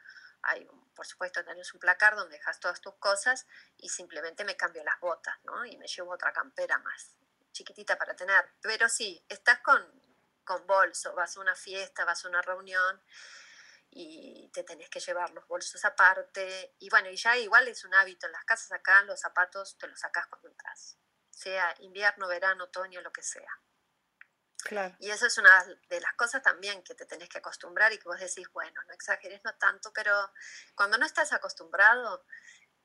[0.43, 4.83] hay, por supuesto, tenés un placar donde dejas todas tus cosas y simplemente me cambio
[4.83, 5.67] las botas, ¿no?
[5.67, 7.15] Y me llevo otra campera más
[7.53, 8.49] chiquitita para tener.
[8.63, 9.83] Pero sí, estás con,
[10.49, 13.03] con bolso, vas a una fiesta, vas a una reunión
[13.91, 16.75] y te tenés que llevar los bolsos aparte.
[16.79, 19.87] Y bueno, y ya igual es un hábito en las casas acá, los zapatos te
[19.87, 20.97] los sacás cuando entras,
[21.31, 23.61] sea invierno, verano, otoño, lo que sea.
[24.65, 24.97] Claro.
[25.01, 25.53] Y eso es una
[25.91, 28.95] de las cosas también que te tenés que acostumbrar y que vos decís, bueno, no
[28.95, 30.33] exageres, no tanto, pero
[30.75, 32.25] cuando no estás acostumbrado,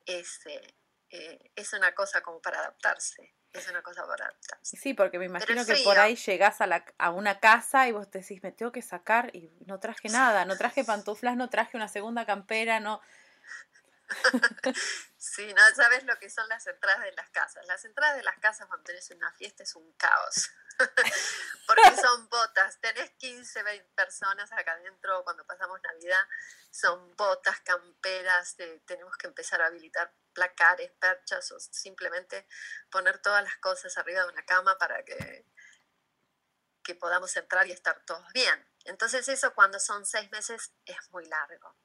[0.05, 0.75] es, eh,
[1.11, 3.33] eh, es una cosa como para adaptarse.
[3.53, 7.11] Es una cosa para Sí, porque me imagino que por ahí llegás a, la, a
[7.11, 10.57] una casa y vos te decís, me tengo que sacar y no traje nada, no
[10.57, 12.99] traje pantuflas, no traje una segunda campera, no...
[15.23, 17.65] sí, no sabes lo que son las entradas de las casas.
[17.65, 20.51] Las entradas de las casas cuando tenés una fiesta es un caos.
[21.67, 22.79] Porque son botas.
[22.81, 26.27] Tenés 15, 20 personas acá adentro cuando pasamos Navidad.
[26.71, 28.57] Son botas, camperas.
[28.85, 32.45] tenemos que empezar a habilitar placares, perchas o simplemente
[32.89, 35.45] poner todas las cosas arriba de una cama para que,
[36.83, 38.67] que podamos entrar y estar todos bien.
[38.85, 41.77] Entonces eso cuando son seis meses es muy largo.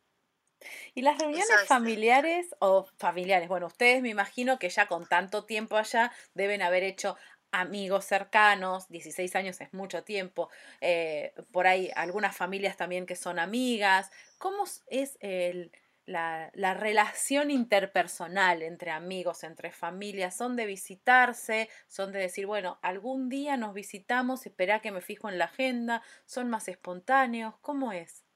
[0.95, 5.77] Y las reuniones familiares o familiares, bueno, ustedes me imagino que ya con tanto tiempo
[5.77, 7.17] allá deben haber hecho
[7.51, 13.39] amigos cercanos, 16 años es mucho tiempo, eh, por ahí algunas familias también que son
[13.39, 14.11] amigas.
[14.39, 15.73] ¿Cómo es el,
[16.05, 20.37] la, la, relación interpersonal entre amigos, entre familias?
[20.37, 21.69] ¿Son de visitarse?
[21.87, 26.03] ¿Son de decir, bueno, algún día nos visitamos, espera que me fijo en la agenda?
[26.27, 27.55] ¿Son más espontáneos?
[27.61, 28.28] ¿Cómo es?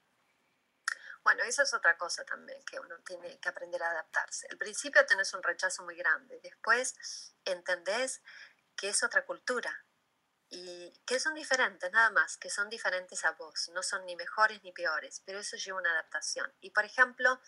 [1.23, 4.47] Bueno, eso es otra cosa también que uno tiene que aprender a adaptarse.
[4.51, 6.95] Al principio tenés un rechazo muy grande, después
[7.45, 8.21] entendés
[8.75, 9.85] que es otra cultura
[10.49, 14.61] y que son diferentes, nada más, que son diferentes a vos, no son ni mejores
[14.63, 16.53] ni peores, pero eso lleva una adaptación.
[16.61, 17.41] Y por ejemplo,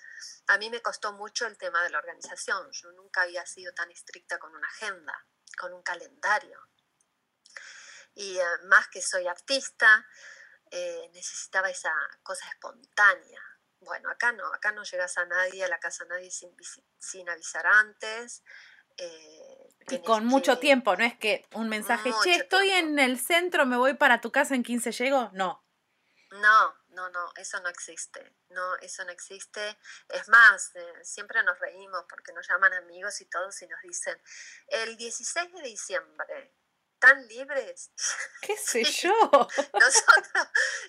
[0.47, 3.91] a mí me costó mucho el tema de la organización, yo nunca había sido tan
[3.91, 5.27] estricta con una agenda,
[5.59, 6.59] con un calendario.
[8.15, 10.07] Y eh, más que soy artista,
[10.71, 13.54] eh, necesitaba esa cosa espontánea,
[13.85, 16.55] bueno, acá no, acá no llegas a nadie, a la casa a nadie sin,
[16.99, 18.43] sin avisar antes.
[18.97, 23.65] Eh, y con mucho tiempo, no es que un mensaje, che, estoy en el centro,
[23.65, 25.63] me voy para tu casa en 15 llego, no.
[26.31, 29.77] No, no, no, eso no existe, no, eso no existe.
[30.09, 34.19] Es más, eh, siempre nos reímos porque nos llaman amigos y todos y nos dicen,
[34.67, 36.55] el 16 de diciembre,
[36.99, 37.91] ¿tan libres?
[38.41, 39.13] ¿Qué sé yo?
[39.73, 40.47] Nosotros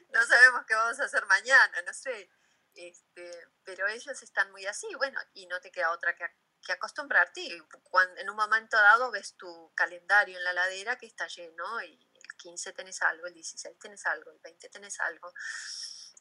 [0.09, 2.31] no sabemos qué vamos a hacer mañana, no sé.
[2.77, 6.27] Este, pero ellos están muy así, bueno, y no te queda otra que,
[6.71, 7.63] acostumbrarte.
[7.85, 12.11] Cuando, en un momento dado ves tu calendario en la ladera que está lleno y
[12.13, 15.33] el 15 tenés algo, el 16 tenés algo, el 20 tenés algo.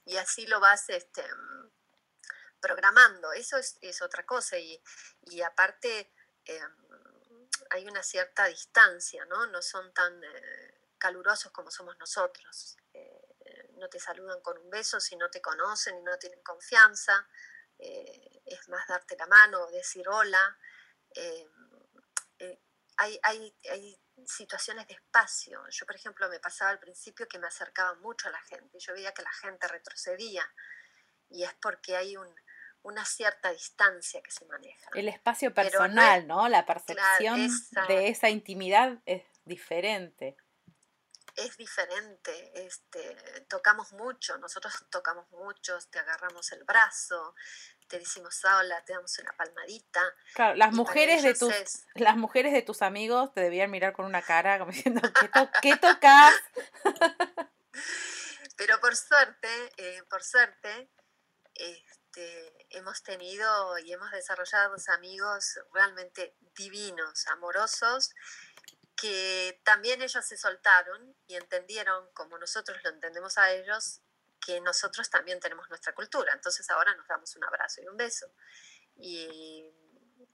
[0.05, 1.25] Y así lo vas este,
[2.61, 3.33] programando.
[3.33, 4.57] Eso es, otra cosa.
[4.57, 4.81] Y,
[5.23, 6.13] y aparte
[6.45, 9.47] em, hay una cierta distancia, ¿no?
[9.47, 12.77] No son tan eh, calurosos como somos nosotros.
[13.77, 17.27] No te saludan con un beso si no te conocen y no tienen confianza,
[17.77, 20.57] eh, es más darte la mano, decir hola.
[21.13, 21.47] Eh,
[22.39, 22.59] eh,
[22.97, 25.61] hay, hay, hay, situaciones de espacio.
[25.69, 28.93] Yo, por ejemplo, me pasaba al principio que me acercaba mucho a la gente, yo
[28.93, 30.49] veía que la gente retrocedía
[31.29, 32.33] y es porque hay un,
[32.83, 34.89] una cierta distancia que se maneja.
[34.93, 36.47] El espacio personal, ¿no?
[36.47, 37.49] La percepción
[37.87, 40.37] de esa intimidad es diferente
[41.35, 43.15] es diferente, este,
[43.49, 47.35] tocamos mucho, nosotros tocamos mucho, te agarramos el brazo,
[47.87, 50.01] te decimos hola, te damos una palmadita.
[50.33, 51.53] Claro, las mujeres de tus
[51.95, 55.01] las mujeres de tus amigos te debían mirar con una cara como diciendo
[55.61, 56.33] ¿qué, tocas?
[58.57, 60.89] Pero por suerte, eh, por suerte,
[61.53, 68.13] este, hemos tenido y hemos desarrollado amigos realmente divinos, amorosos
[68.95, 74.01] que también ellos se soltaron y entendieron, como nosotros lo entendemos a ellos,
[74.45, 76.33] que nosotros también tenemos nuestra cultura.
[76.33, 78.31] Entonces ahora nos damos un abrazo y un beso.
[78.95, 79.71] Y,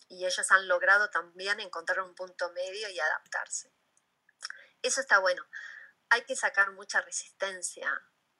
[0.09, 3.73] ellos han logrado también encontrar un punto medio y adaptarse.
[4.81, 5.43] Eso está bueno.
[6.09, 7.89] Hay que sacar mucha resistencia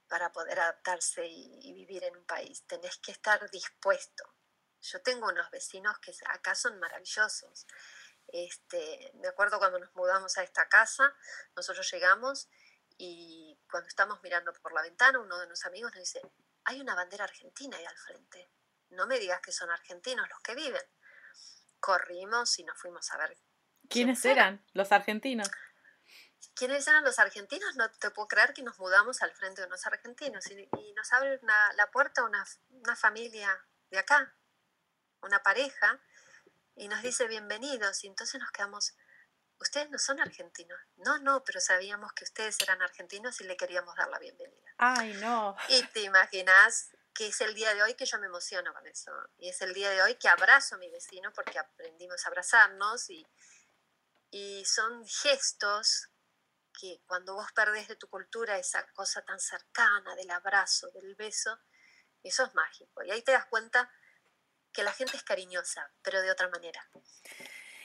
[0.08, 2.68] para poder adaptarse y, vivir en un país.
[2.68, 4.36] Tenés que estar dispuesto.
[4.82, 7.66] Yo tengo unos vecinos que acá son maravillosos.
[8.32, 11.14] Este, me acuerdo cuando nos mudamos a esta casa,
[11.56, 12.50] nosotros llegamos
[12.98, 16.22] y cuando estamos mirando por la ventana, uno de nuestros amigos nos dice,
[16.66, 18.50] hay una bandera argentina ahí al frente.
[18.90, 20.82] No me digas que son argentinos los que viven.
[21.80, 23.38] Corrimos y nos fuimos a ver.
[23.90, 24.64] ¿Quiénes eran?
[24.74, 25.50] Los argentinos.
[26.54, 27.76] ¿Quiénes eran los argentinos?
[27.76, 31.40] No te puedo creer que nos mudamos al frente de unos argentinos y, nos abre
[31.42, 34.36] la puerta una, una familia de acá,
[35.22, 36.00] una pareja,
[36.82, 38.04] y nos dice bienvenidos.
[38.04, 38.96] Y entonces nos quedamos,
[39.60, 40.80] ustedes no son argentinos.
[40.98, 44.74] No, no, pero sabíamos que ustedes eran argentinos y le queríamos dar la bienvenida.
[44.80, 45.56] Ay, no.
[45.70, 49.12] Y te imaginas que es el día de hoy que yo me emociono con eso.
[49.38, 53.12] Y es el día de hoy que abrazo a mi vecino porque aprendimos a abrazarnos
[53.12, 53.28] y,
[54.32, 56.10] y son gestos
[56.80, 61.60] que cuando vos perdés de tu cultura esa cosa tan cercana del abrazo, del beso,
[62.24, 63.04] eso es mágico.
[63.04, 63.88] Y ahí te das cuenta
[64.74, 66.82] que la gente es cariñosa, pero de otra manera.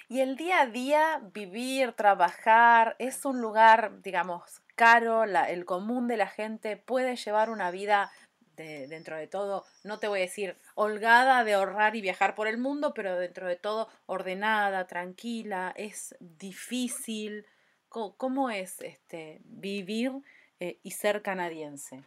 [0.09, 6.17] Y el día a día, vivir, trabajar, es un lugar, digamos, caro, el común de
[6.17, 8.13] la gente puede llevar una vida
[8.57, 12.59] dentro de todo, no te voy a decir holgada de ahorrar y viajar por el
[12.59, 17.47] mundo, pero dentro de todo ordenada, tranquila, es difícil.
[17.89, 20.13] ¿Cómo, es este, vivir
[20.61, 22.03] eh, y ser canadiense?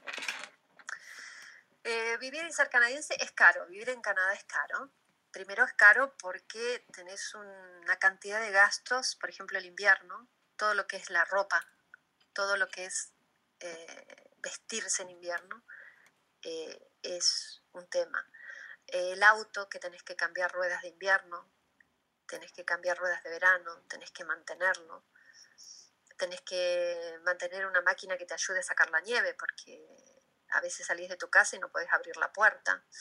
[1.84, 4.92] Eh, vivir y ser canadiense es caro, vivir en Canadá es caro.
[5.32, 10.88] Primero es caro porque tenés una cantidad de gastos, por ejemplo el invierno, todo lo
[10.88, 11.66] que es la ropa,
[12.34, 13.14] todo lo que es
[13.60, 15.64] eh, vestirse en invierno,
[16.42, 18.28] eh, es un tema.
[18.88, 21.50] El auto, que tenés que cambiar ruedas de invierno,
[22.26, 25.04] tenés que cambiar ruedas de verano, tenés que mantenerlo,
[26.18, 30.09] tenés que mantener una máquina que te ayude a sacar la nieve, porque
[30.52, 32.84] a veces salís de tu casa y no puedes abrir la puerta.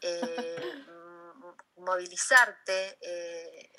[0.00, 0.84] Eh,
[1.76, 3.72] movilizarte, eh,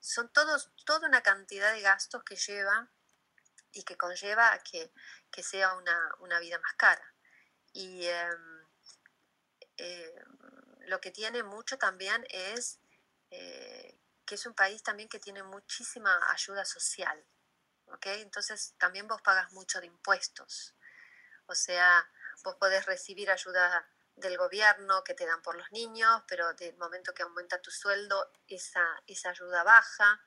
[0.00, 2.90] son todos, toda una cantidad de gastos que lleva
[3.72, 4.92] y que conlleva a que,
[5.42, 7.12] sea una vida más cara.
[7.72, 8.66] Y em,
[9.76, 10.14] em,
[10.86, 12.80] lo que tiene mucho también es
[13.30, 17.24] eh, que es un país también que tiene muchísima ayuda social.
[18.04, 20.74] Entonces también vos pagas mucho de impuestos.
[21.52, 22.04] O sea,
[22.42, 27.14] vos podés recibir ayuda del gobierno que te dan por los niños, pero del momento
[27.14, 30.20] que aumenta tu sueldo, esa, esa ayuda baja.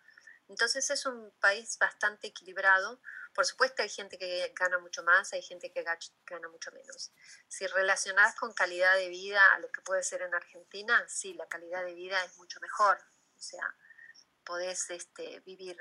[0.48, 3.00] Entonces es un país bastante equilibrado
[3.36, 7.12] por supuesto hay gente que gana mucho más, hay gente que gana mucho menos.
[7.50, 11.46] Si relacionas con calidad de vida a lo que puede ser en Argentina, sí, la
[11.46, 12.98] calidad de vida es mucho mejor.
[13.36, 13.76] O sea,
[14.46, 15.78] podés este, vivir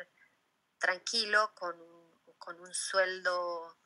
[0.79, 3.79] tranquilo con, un sueldo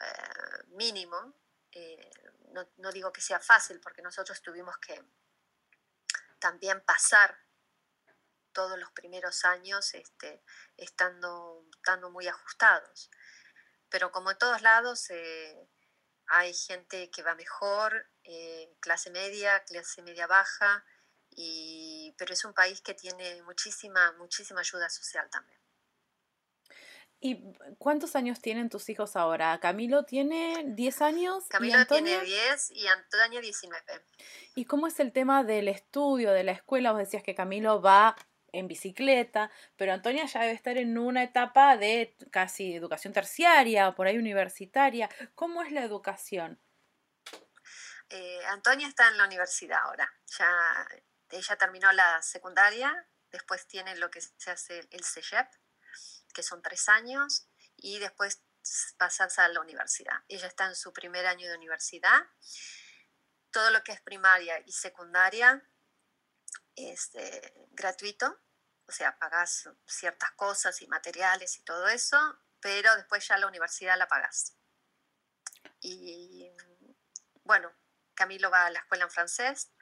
[0.00, 1.34] eh, mínimo.
[1.72, 2.10] Eh,
[2.52, 5.02] no, no digo que sea fácil, porque nosotros tuvimos que
[6.38, 7.38] también pasar
[8.52, 10.42] todos los primeros años este,
[10.76, 13.10] estando, estando muy ajustados.
[13.88, 15.68] Pero como en todos lados, eh,
[16.28, 18.10] hay gente que va mejor,
[18.80, 20.84] clase media, clase media baja,
[21.30, 25.55] y, pero es un país que tiene muchísima, muchísima ayuda social también.
[27.26, 27.42] ¿Y
[27.78, 29.58] cuántos años tienen tus hijos ahora?
[29.58, 31.44] Camilo tiene 10 años.
[31.48, 33.82] Camilo tiene 10 y Antonia 19.
[34.54, 36.92] ¿Y cómo es el tema del estudio, de la escuela?
[36.92, 38.14] Vos decías que Camilo va
[38.52, 43.96] en bicicleta, pero Antonia ya debe estar en una etapa de casi educación terciaria o
[43.96, 45.10] por ahí universitaria.
[45.34, 46.60] ¿Cómo es la educación?
[48.08, 50.08] Eh, Antonia está en la universidad ahora.
[50.38, 50.88] Ya,
[51.30, 55.48] ella terminó la secundaria, después tiene lo que se hace el CEGEP,
[56.36, 58.44] que son tres años, y después
[58.98, 60.22] pasas a la universidad.
[60.28, 62.20] Ella está en su primer año de universidad.
[63.50, 65.66] Todo lo que es primaria y secundaria
[66.74, 68.38] es eh, gratuito
[68.88, 72.18] o sea, pagas ciertas cosas y materiales y todo eso,
[72.60, 74.56] pero después ya la universidad la pagas.
[75.80, 76.50] Y
[77.44, 77.72] bueno,
[78.14, 79.72] Camilo va a la escuela en francés,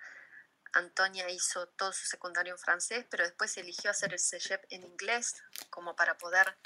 [0.75, 5.43] Antonia hizo todo su secundario en francés, pero después eligió hacer el CEGEP en inglés
[5.71, 6.57] como para poder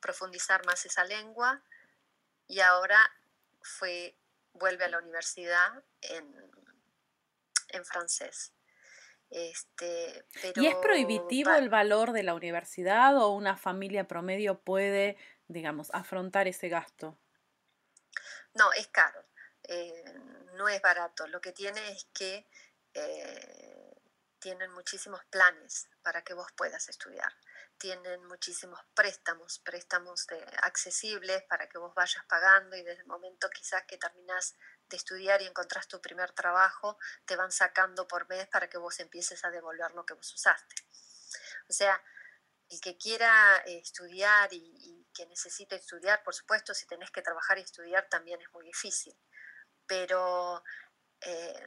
[0.00, 1.62] profundizar más esa lengua
[2.46, 2.98] y ahora
[3.62, 4.14] fue,
[4.52, 6.52] vuelve a la universidad en,
[7.70, 8.52] en francés.
[9.30, 15.16] Este, ¿Y es prohibitivo el valor de la universidad o una familia promedio puede,
[15.48, 17.18] digamos, afrontar ese gasto?
[18.54, 19.24] No, es caro,
[19.64, 20.04] eh,
[20.54, 21.26] no es barato.
[21.26, 22.46] Lo que tiene es que
[22.94, 24.00] eh,
[24.38, 27.32] tienen muchísimos planes para que vos puedas estudiar.
[27.76, 33.50] tienen muchísimos préstamos, préstamos de, accesibles para que vos vayas pagando y desde el momento
[33.50, 34.54] quizás que terminás
[34.88, 39.00] de estudiar y encontrás tu primer trabajo, te van sacando por mes para que vos
[39.00, 40.76] empieces a devolver lo que vos usaste.
[41.68, 42.00] O sea,
[42.68, 47.56] el que quiera eh, estudiar y, que necesite estudiar, por supuesto, si tenés que trabajar
[47.58, 49.16] y estudiar también es muy difícil,
[49.86, 50.64] pero
[51.20, 51.66] eh,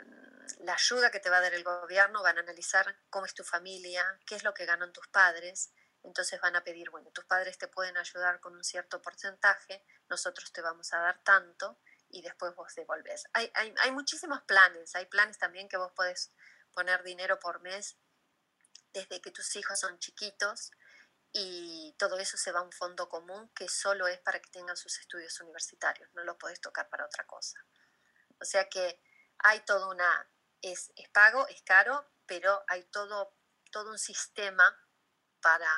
[0.60, 3.44] la ayuda que te va a dar el gobierno van a analizar cómo es tu
[3.44, 5.72] familia, qué es lo que ganan tus padres,
[6.04, 10.52] entonces van a pedir, bueno, tus padres te pueden ayudar con un cierto porcentaje, nosotros
[10.52, 11.80] te vamos a dar tanto
[12.10, 13.26] y después vos devolvés.
[13.34, 16.32] Hay, hay, hay muchísimos planes, hay planes también que vos podés
[16.74, 17.98] poner dinero por mes
[18.94, 20.72] desde que tus hijos son chiquitos
[21.34, 24.78] y todo eso se va a un fondo común que solo es para que tengan
[24.78, 27.60] sus estudios universitarios, no lo podés tocar para otra cosa.
[28.40, 29.02] O sea que
[29.40, 30.30] hay todo una,
[30.62, 33.36] es, es pago, es caro, pero hay todo,
[33.72, 34.64] todo un sistema
[35.42, 35.70] para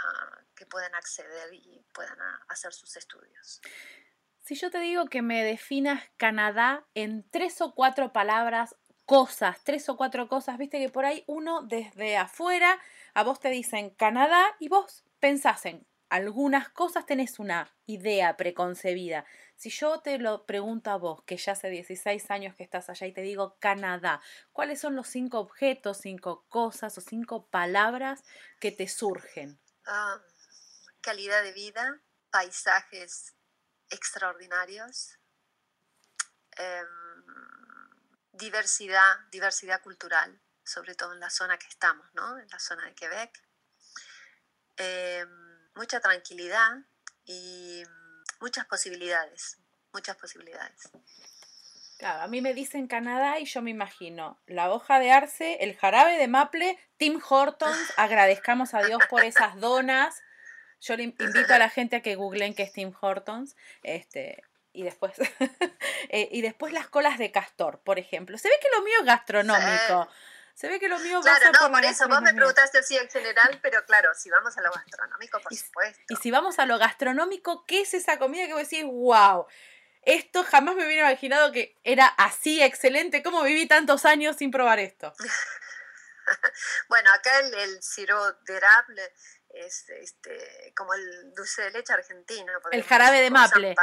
[0.56, 2.18] que puedan acceder y puedan
[2.48, 3.62] hacer sus estudios.
[4.40, 8.76] Si yo te digo que me definas Canadá en tres o cuatro palabras,
[9.06, 12.80] cosas, tres o cuatro cosas, viste que por ahí uno desde afuera
[13.14, 19.26] a vos te dicen Canadá y vos pensás en algunas cosas, tenés una idea preconcebida.
[19.60, 23.08] Si yo te lo pregunto a vos, que ya hace 16 años que estás allá
[23.08, 24.22] y te digo Canadá,
[24.54, 28.24] ¿cuáles son los cinco objetos, cinco cosas o cinco palabras
[28.62, 29.60] que te surgen?
[29.86, 30.18] Ah,
[31.02, 32.00] calidad de vida,
[32.32, 33.36] paisajes
[33.90, 35.20] extraordinarios,
[36.56, 36.88] em,
[38.32, 42.40] diversidad, diversidad cultural, sobre todo en la zona que estamos, ¿no?
[42.40, 43.44] En la zona de Quebec.
[44.78, 46.78] Em, mucha tranquilidad
[47.26, 47.84] y
[48.40, 49.58] muchas posibilidades,
[49.94, 50.90] muchas posibilidades.
[51.98, 55.76] Claro, a mí me dicen Canadá y yo me imagino la hoja de arce, el
[55.76, 60.22] jarabe de maple, Tim Hortons, agradezcamos a Dios por esas donas.
[60.80, 64.84] Yo le invito a la gente a que googlen qué es Tim Hortons, este, y
[64.84, 65.12] después,
[66.10, 68.38] eh, y después las colas de castor, por ejemplo.
[68.38, 70.08] Se ve que lo mío es gastronómico.
[70.60, 73.58] Se ve que lo mío claro, no, por, eso vos me preguntaste así en general,
[73.62, 76.04] pero claro, si vamos a lo gastronómico, por supuesto.
[76.10, 79.48] Y si vamos a lo gastronómico, ¿qué es esa comida que vos decís, wow?
[80.02, 83.24] Esto jamás me hubiera imaginado que era así excelente.
[83.24, 85.14] ¿Cómo viví tantos años sin probar esto?
[86.90, 89.14] bueno, acá el, el siro d'érable
[89.52, 92.52] es este, como el dulce de leche argentino.
[92.74, 93.76] El jarabe de maple.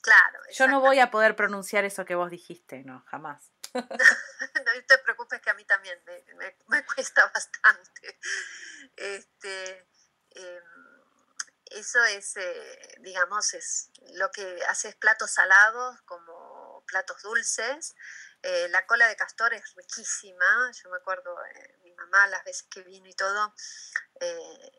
[0.00, 0.38] Claro.
[0.52, 3.50] Yo no voy a poder pronunciar eso que vos dijiste, no, jamás.
[4.64, 6.00] no te preocupes que a mí también
[6.66, 8.18] me, cuesta bastante.
[8.96, 9.86] Este,
[10.30, 10.64] em,
[11.70, 17.94] eso es, eh, digamos, es lo que haces platos salados como platos dulces.
[18.42, 20.70] Eh, la cola de castor es riquísima.
[20.72, 23.54] Yo me acuerdo, eh, mi mamá las veces que vino y todo,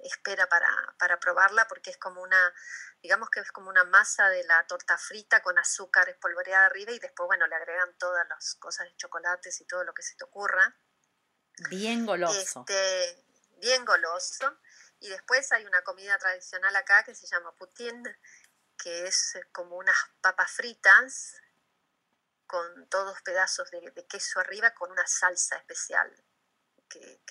[0.03, 2.53] espera para, para probarla porque es como una
[3.01, 6.99] digamos que es como una masa de la torta frita con azúcar espolvoreada arriba y
[6.99, 10.25] después, bueno, le agregan todas las cosas de chocolates y todo lo que se te
[10.25, 10.75] ocurra.
[11.69, 12.65] Bien goloso.
[12.65, 13.25] Este,
[13.57, 14.59] bien goloso.
[14.99, 18.03] Y después hay una comida tradicional acá que se llama putín,
[18.77, 21.35] que es como unas papas fritas
[22.45, 26.11] con todos pedazos de, queso arriba con una salsa especial,
[26.89, 27.21] que,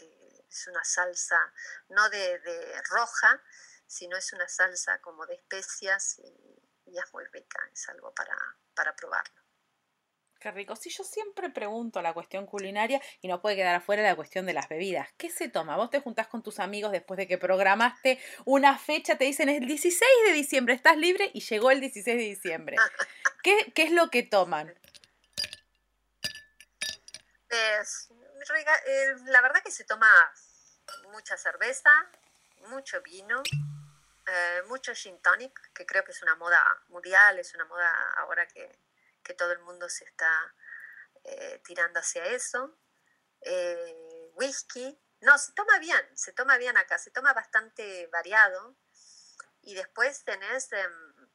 [0.49, 1.53] es una salsa
[1.89, 3.43] no de, de roja,
[3.89, 6.55] si no es una salsa como de especias y,
[6.87, 8.37] es muy rica, es algo para,
[8.75, 9.43] para probarlo.
[10.41, 10.77] Qué rico.
[10.77, 14.53] Si yo siempre pregunto la cuestión culinaria y no puede quedar afuera la cuestión de
[14.53, 15.09] las bebidas.
[15.17, 15.77] ¿Qué se toma?
[15.77, 19.61] Vos te juntás con tus amigos después de que programaste una fecha, te dicen es
[19.61, 22.77] el 16 de diciembre, estás libre y llegó el 16 de diciembre.
[23.43, 24.73] ¿Qué, es lo que toman?
[27.51, 27.83] Eh,
[29.27, 30.09] la verdad que se toma
[31.11, 31.91] mucha cerveza,
[32.69, 33.43] mucho vino,
[34.31, 38.47] eh, mucho gin tonic, que creo que es una moda mundial, es una moda ahora
[38.47, 38.79] que,
[39.23, 40.55] que todo el mundo se está
[41.25, 42.79] eh, tirando hacia eso.
[43.41, 48.77] Eh, whisky, no, se toma bien, se toma bien acá, se toma bastante variado.
[49.63, 51.29] Y después tenés, em,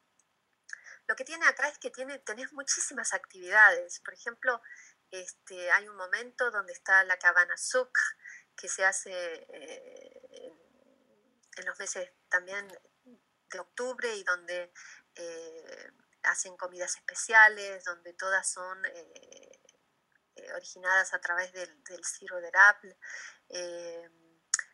[1.08, 4.00] lo que tiene acá es que tiene, tenés muchísimas actividades.
[4.00, 4.62] Por ejemplo,
[5.10, 7.98] este, hay un momento donde está la cabana Suk,
[8.56, 10.13] que se hace
[11.56, 12.68] en los meses también
[13.50, 14.72] de octubre y donde
[15.14, 15.90] eh,
[16.24, 19.60] hacen comidas especiales, donde todas son eh,
[20.36, 22.98] eh, originadas a través del, del Ciro de Rapple,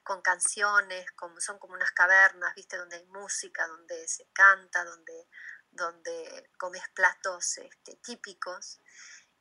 [0.02, 2.76] con canciones, como, son como unas cavernas, ¿viste?
[2.76, 5.28] Donde hay música, donde se canta, donde,
[5.70, 8.80] donde comes platos este, típicos.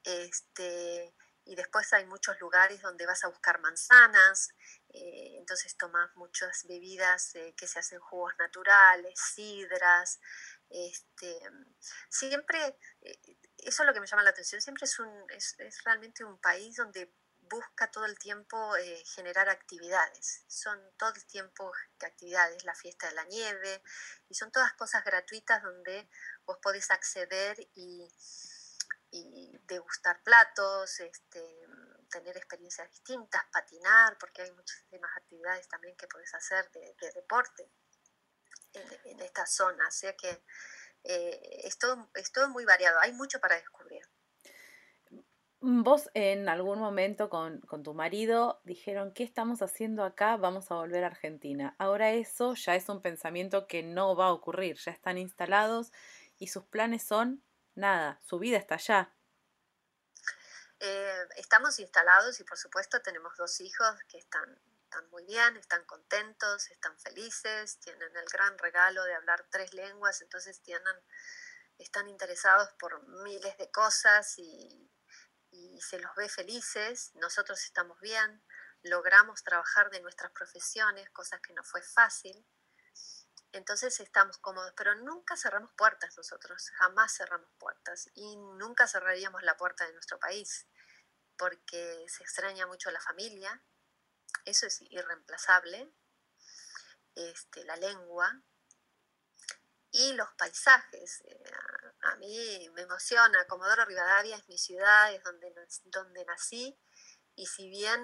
[0.03, 1.15] Este,
[1.45, 4.49] y después hay muchos lugares donde vas a buscar manzanas,
[4.89, 10.19] eh, entonces tomas muchas bebidas eh, que se hacen jugos naturales, sidras,
[10.69, 11.39] este,
[12.09, 13.19] siempre, eh,
[13.57, 16.75] eso es lo que me llama la atención, siempre es, un, es, realmente un país
[16.75, 17.11] donde
[17.49, 18.73] busca todo el tiempo
[19.15, 20.43] generar actividades.
[20.47, 23.81] Son todo el tiempo actividades, la fiesta de la nieve,
[24.29, 26.07] y son todas cosas gratuitas donde
[26.45, 28.07] vos podés acceder y,
[29.11, 31.41] y degustar platos, este,
[32.09, 37.69] tener experiencias distintas, patinar, porque hay muchísimas actividades también que puedes hacer de, deporte
[38.73, 39.87] en, esta zona.
[39.87, 40.43] O sea que
[41.03, 42.09] eh, es, todo,
[42.49, 44.01] muy variado, hay mucho para descubrir.
[45.61, 50.37] Vos en algún momento con, con, tu marido dijeron, ¿qué estamos haciendo acá?
[50.37, 51.75] Vamos a volver a Argentina.
[51.77, 55.91] Ahora eso ya es un pensamiento que no va a ocurrir, ya están instalados
[56.37, 57.43] y sus planes son
[57.79, 59.13] nada, su vida está allá.
[60.79, 64.61] Eh, estamos instalados y por supuesto tenemos dos hijos que están,
[65.11, 70.61] muy bien, están contentos, están felices, tienen el gran regalo de hablar tres lenguas, entonces
[70.61, 70.95] tienen,
[71.77, 74.89] están interesados por miles de cosas y,
[75.51, 78.43] y se los ve felices, nosotros estamos bien,
[78.83, 82.45] logramos trabajar de nuestras profesiones, cosas que no fue fácil.
[83.51, 89.57] Entonces estamos cómodos, pero nunca cerramos puertas nosotros, jamás cerramos puertas y nunca cerraríamos la
[89.57, 90.67] puerta de nuestro país
[91.39, 93.63] porque se extraña mucho la familia,
[94.45, 95.89] eso es irreemplazable,
[97.15, 98.41] este, la lengua
[99.91, 101.21] y los paisajes.
[101.25, 101.51] Eh,
[102.01, 105.53] a, mí me emociona, Comodoro Rivadavia es mi ciudad, es donde,
[105.85, 106.77] donde nací
[107.35, 108.03] y si bien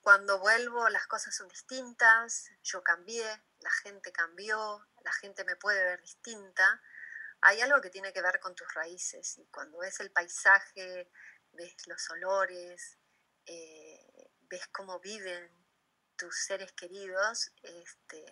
[0.00, 5.82] cuando vuelvo las cosas son distintas, yo cambié, la gente cambió, la gente me puede
[5.84, 6.82] ver distinta.
[7.40, 11.10] Hay algo que tiene que ver con tus raíces y cuando ves el paisaje,
[11.52, 12.98] ves los olores,
[13.46, 15.50] eh, ves cómo viven
[16.16, 18.24] tus seres queridos, este,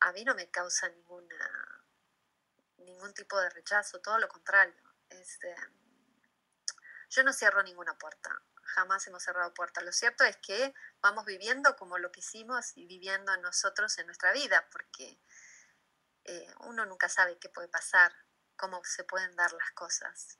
[0.00, 1.84] a mí no me causa ninguna,
[2.78, 4.82] ningún tipo de rechazo, todo lo contrario.
[5.08, 5.54] Este,
[7.08, 9.84] yo no cierro ninguna puerta jamás hemos cerrado puertas.
[9.84, 14.32] Lo cierto es que vamos viviendo como lo que hicimos y viviendo nosotros en nuestra
[14.32, 15.18] vida, porque
[16.24, 18.12] eh, uno nunca sabe qué puede pasar,
[18.56, 20.38] cómo se pueden dar las cosas.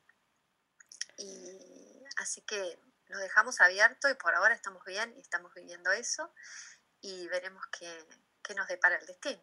[1.16, 6.32] Y así que lo dejamos abierto y por ahora estamos bien y estamos viviendo eso
[7.00, 8.06] y veremos qué,
[8.42, 9.42] qué nos depara el destino.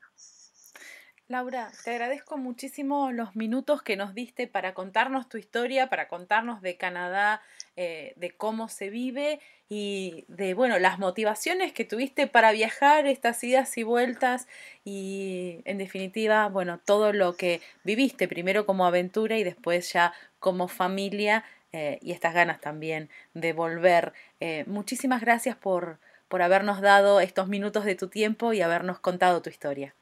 [1.28, 6.62] Laura, te agradezco muchísimo los minutos que nos diste para contarnos tu historia, para contarnos
[6.62, 7.42] de Canadá,
[7.78, 13.44] eh, de cómo se vive y de, bueno, las motivaciones que tuviste para viajar, estas
[13.44, 14.48] idas y vueltas
[14.86, 20.68] y, en definitiva, bueno, todo lo que viviste, primero como aventura y después ya como
[20.70, 24.14] familia eh, y estas ganas también de volver.
[24.40, 26.00] Eh, muchísimas gracias por,
[26.30, 29.94] por habernos dado estos minutos de tu tiempo y habernos contado tu historia.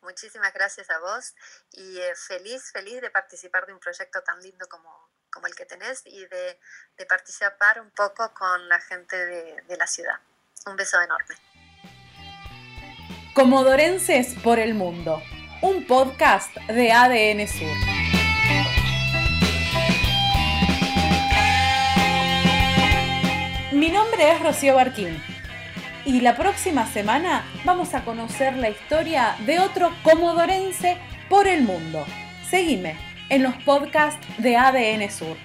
[0.00, 1.34] Muchísimas gracias a vos
[1.72, 6.02] y feliz, feliz de participar de un proyecto tan lindo como, como el que tenés
[6.04, 6.58] y de,
[6.96, 10.18] de, participar un poco con la gente de, de la ciudad.
[10.66, 11.34] Un beso enorme.
[13.34, 15.22] Comodorenses por el Mundo,
[15.62, 18.00] un podcast de ADN Sur.
[23.72, 25.22] Mi nombre es Rocío Barquín
[26.04, 32.04] y la próxima semana vamos a conocer la historia de otro comodorense por el mundo.
[32.48, 35.36] Seguime en los podcasts de ADN Sur.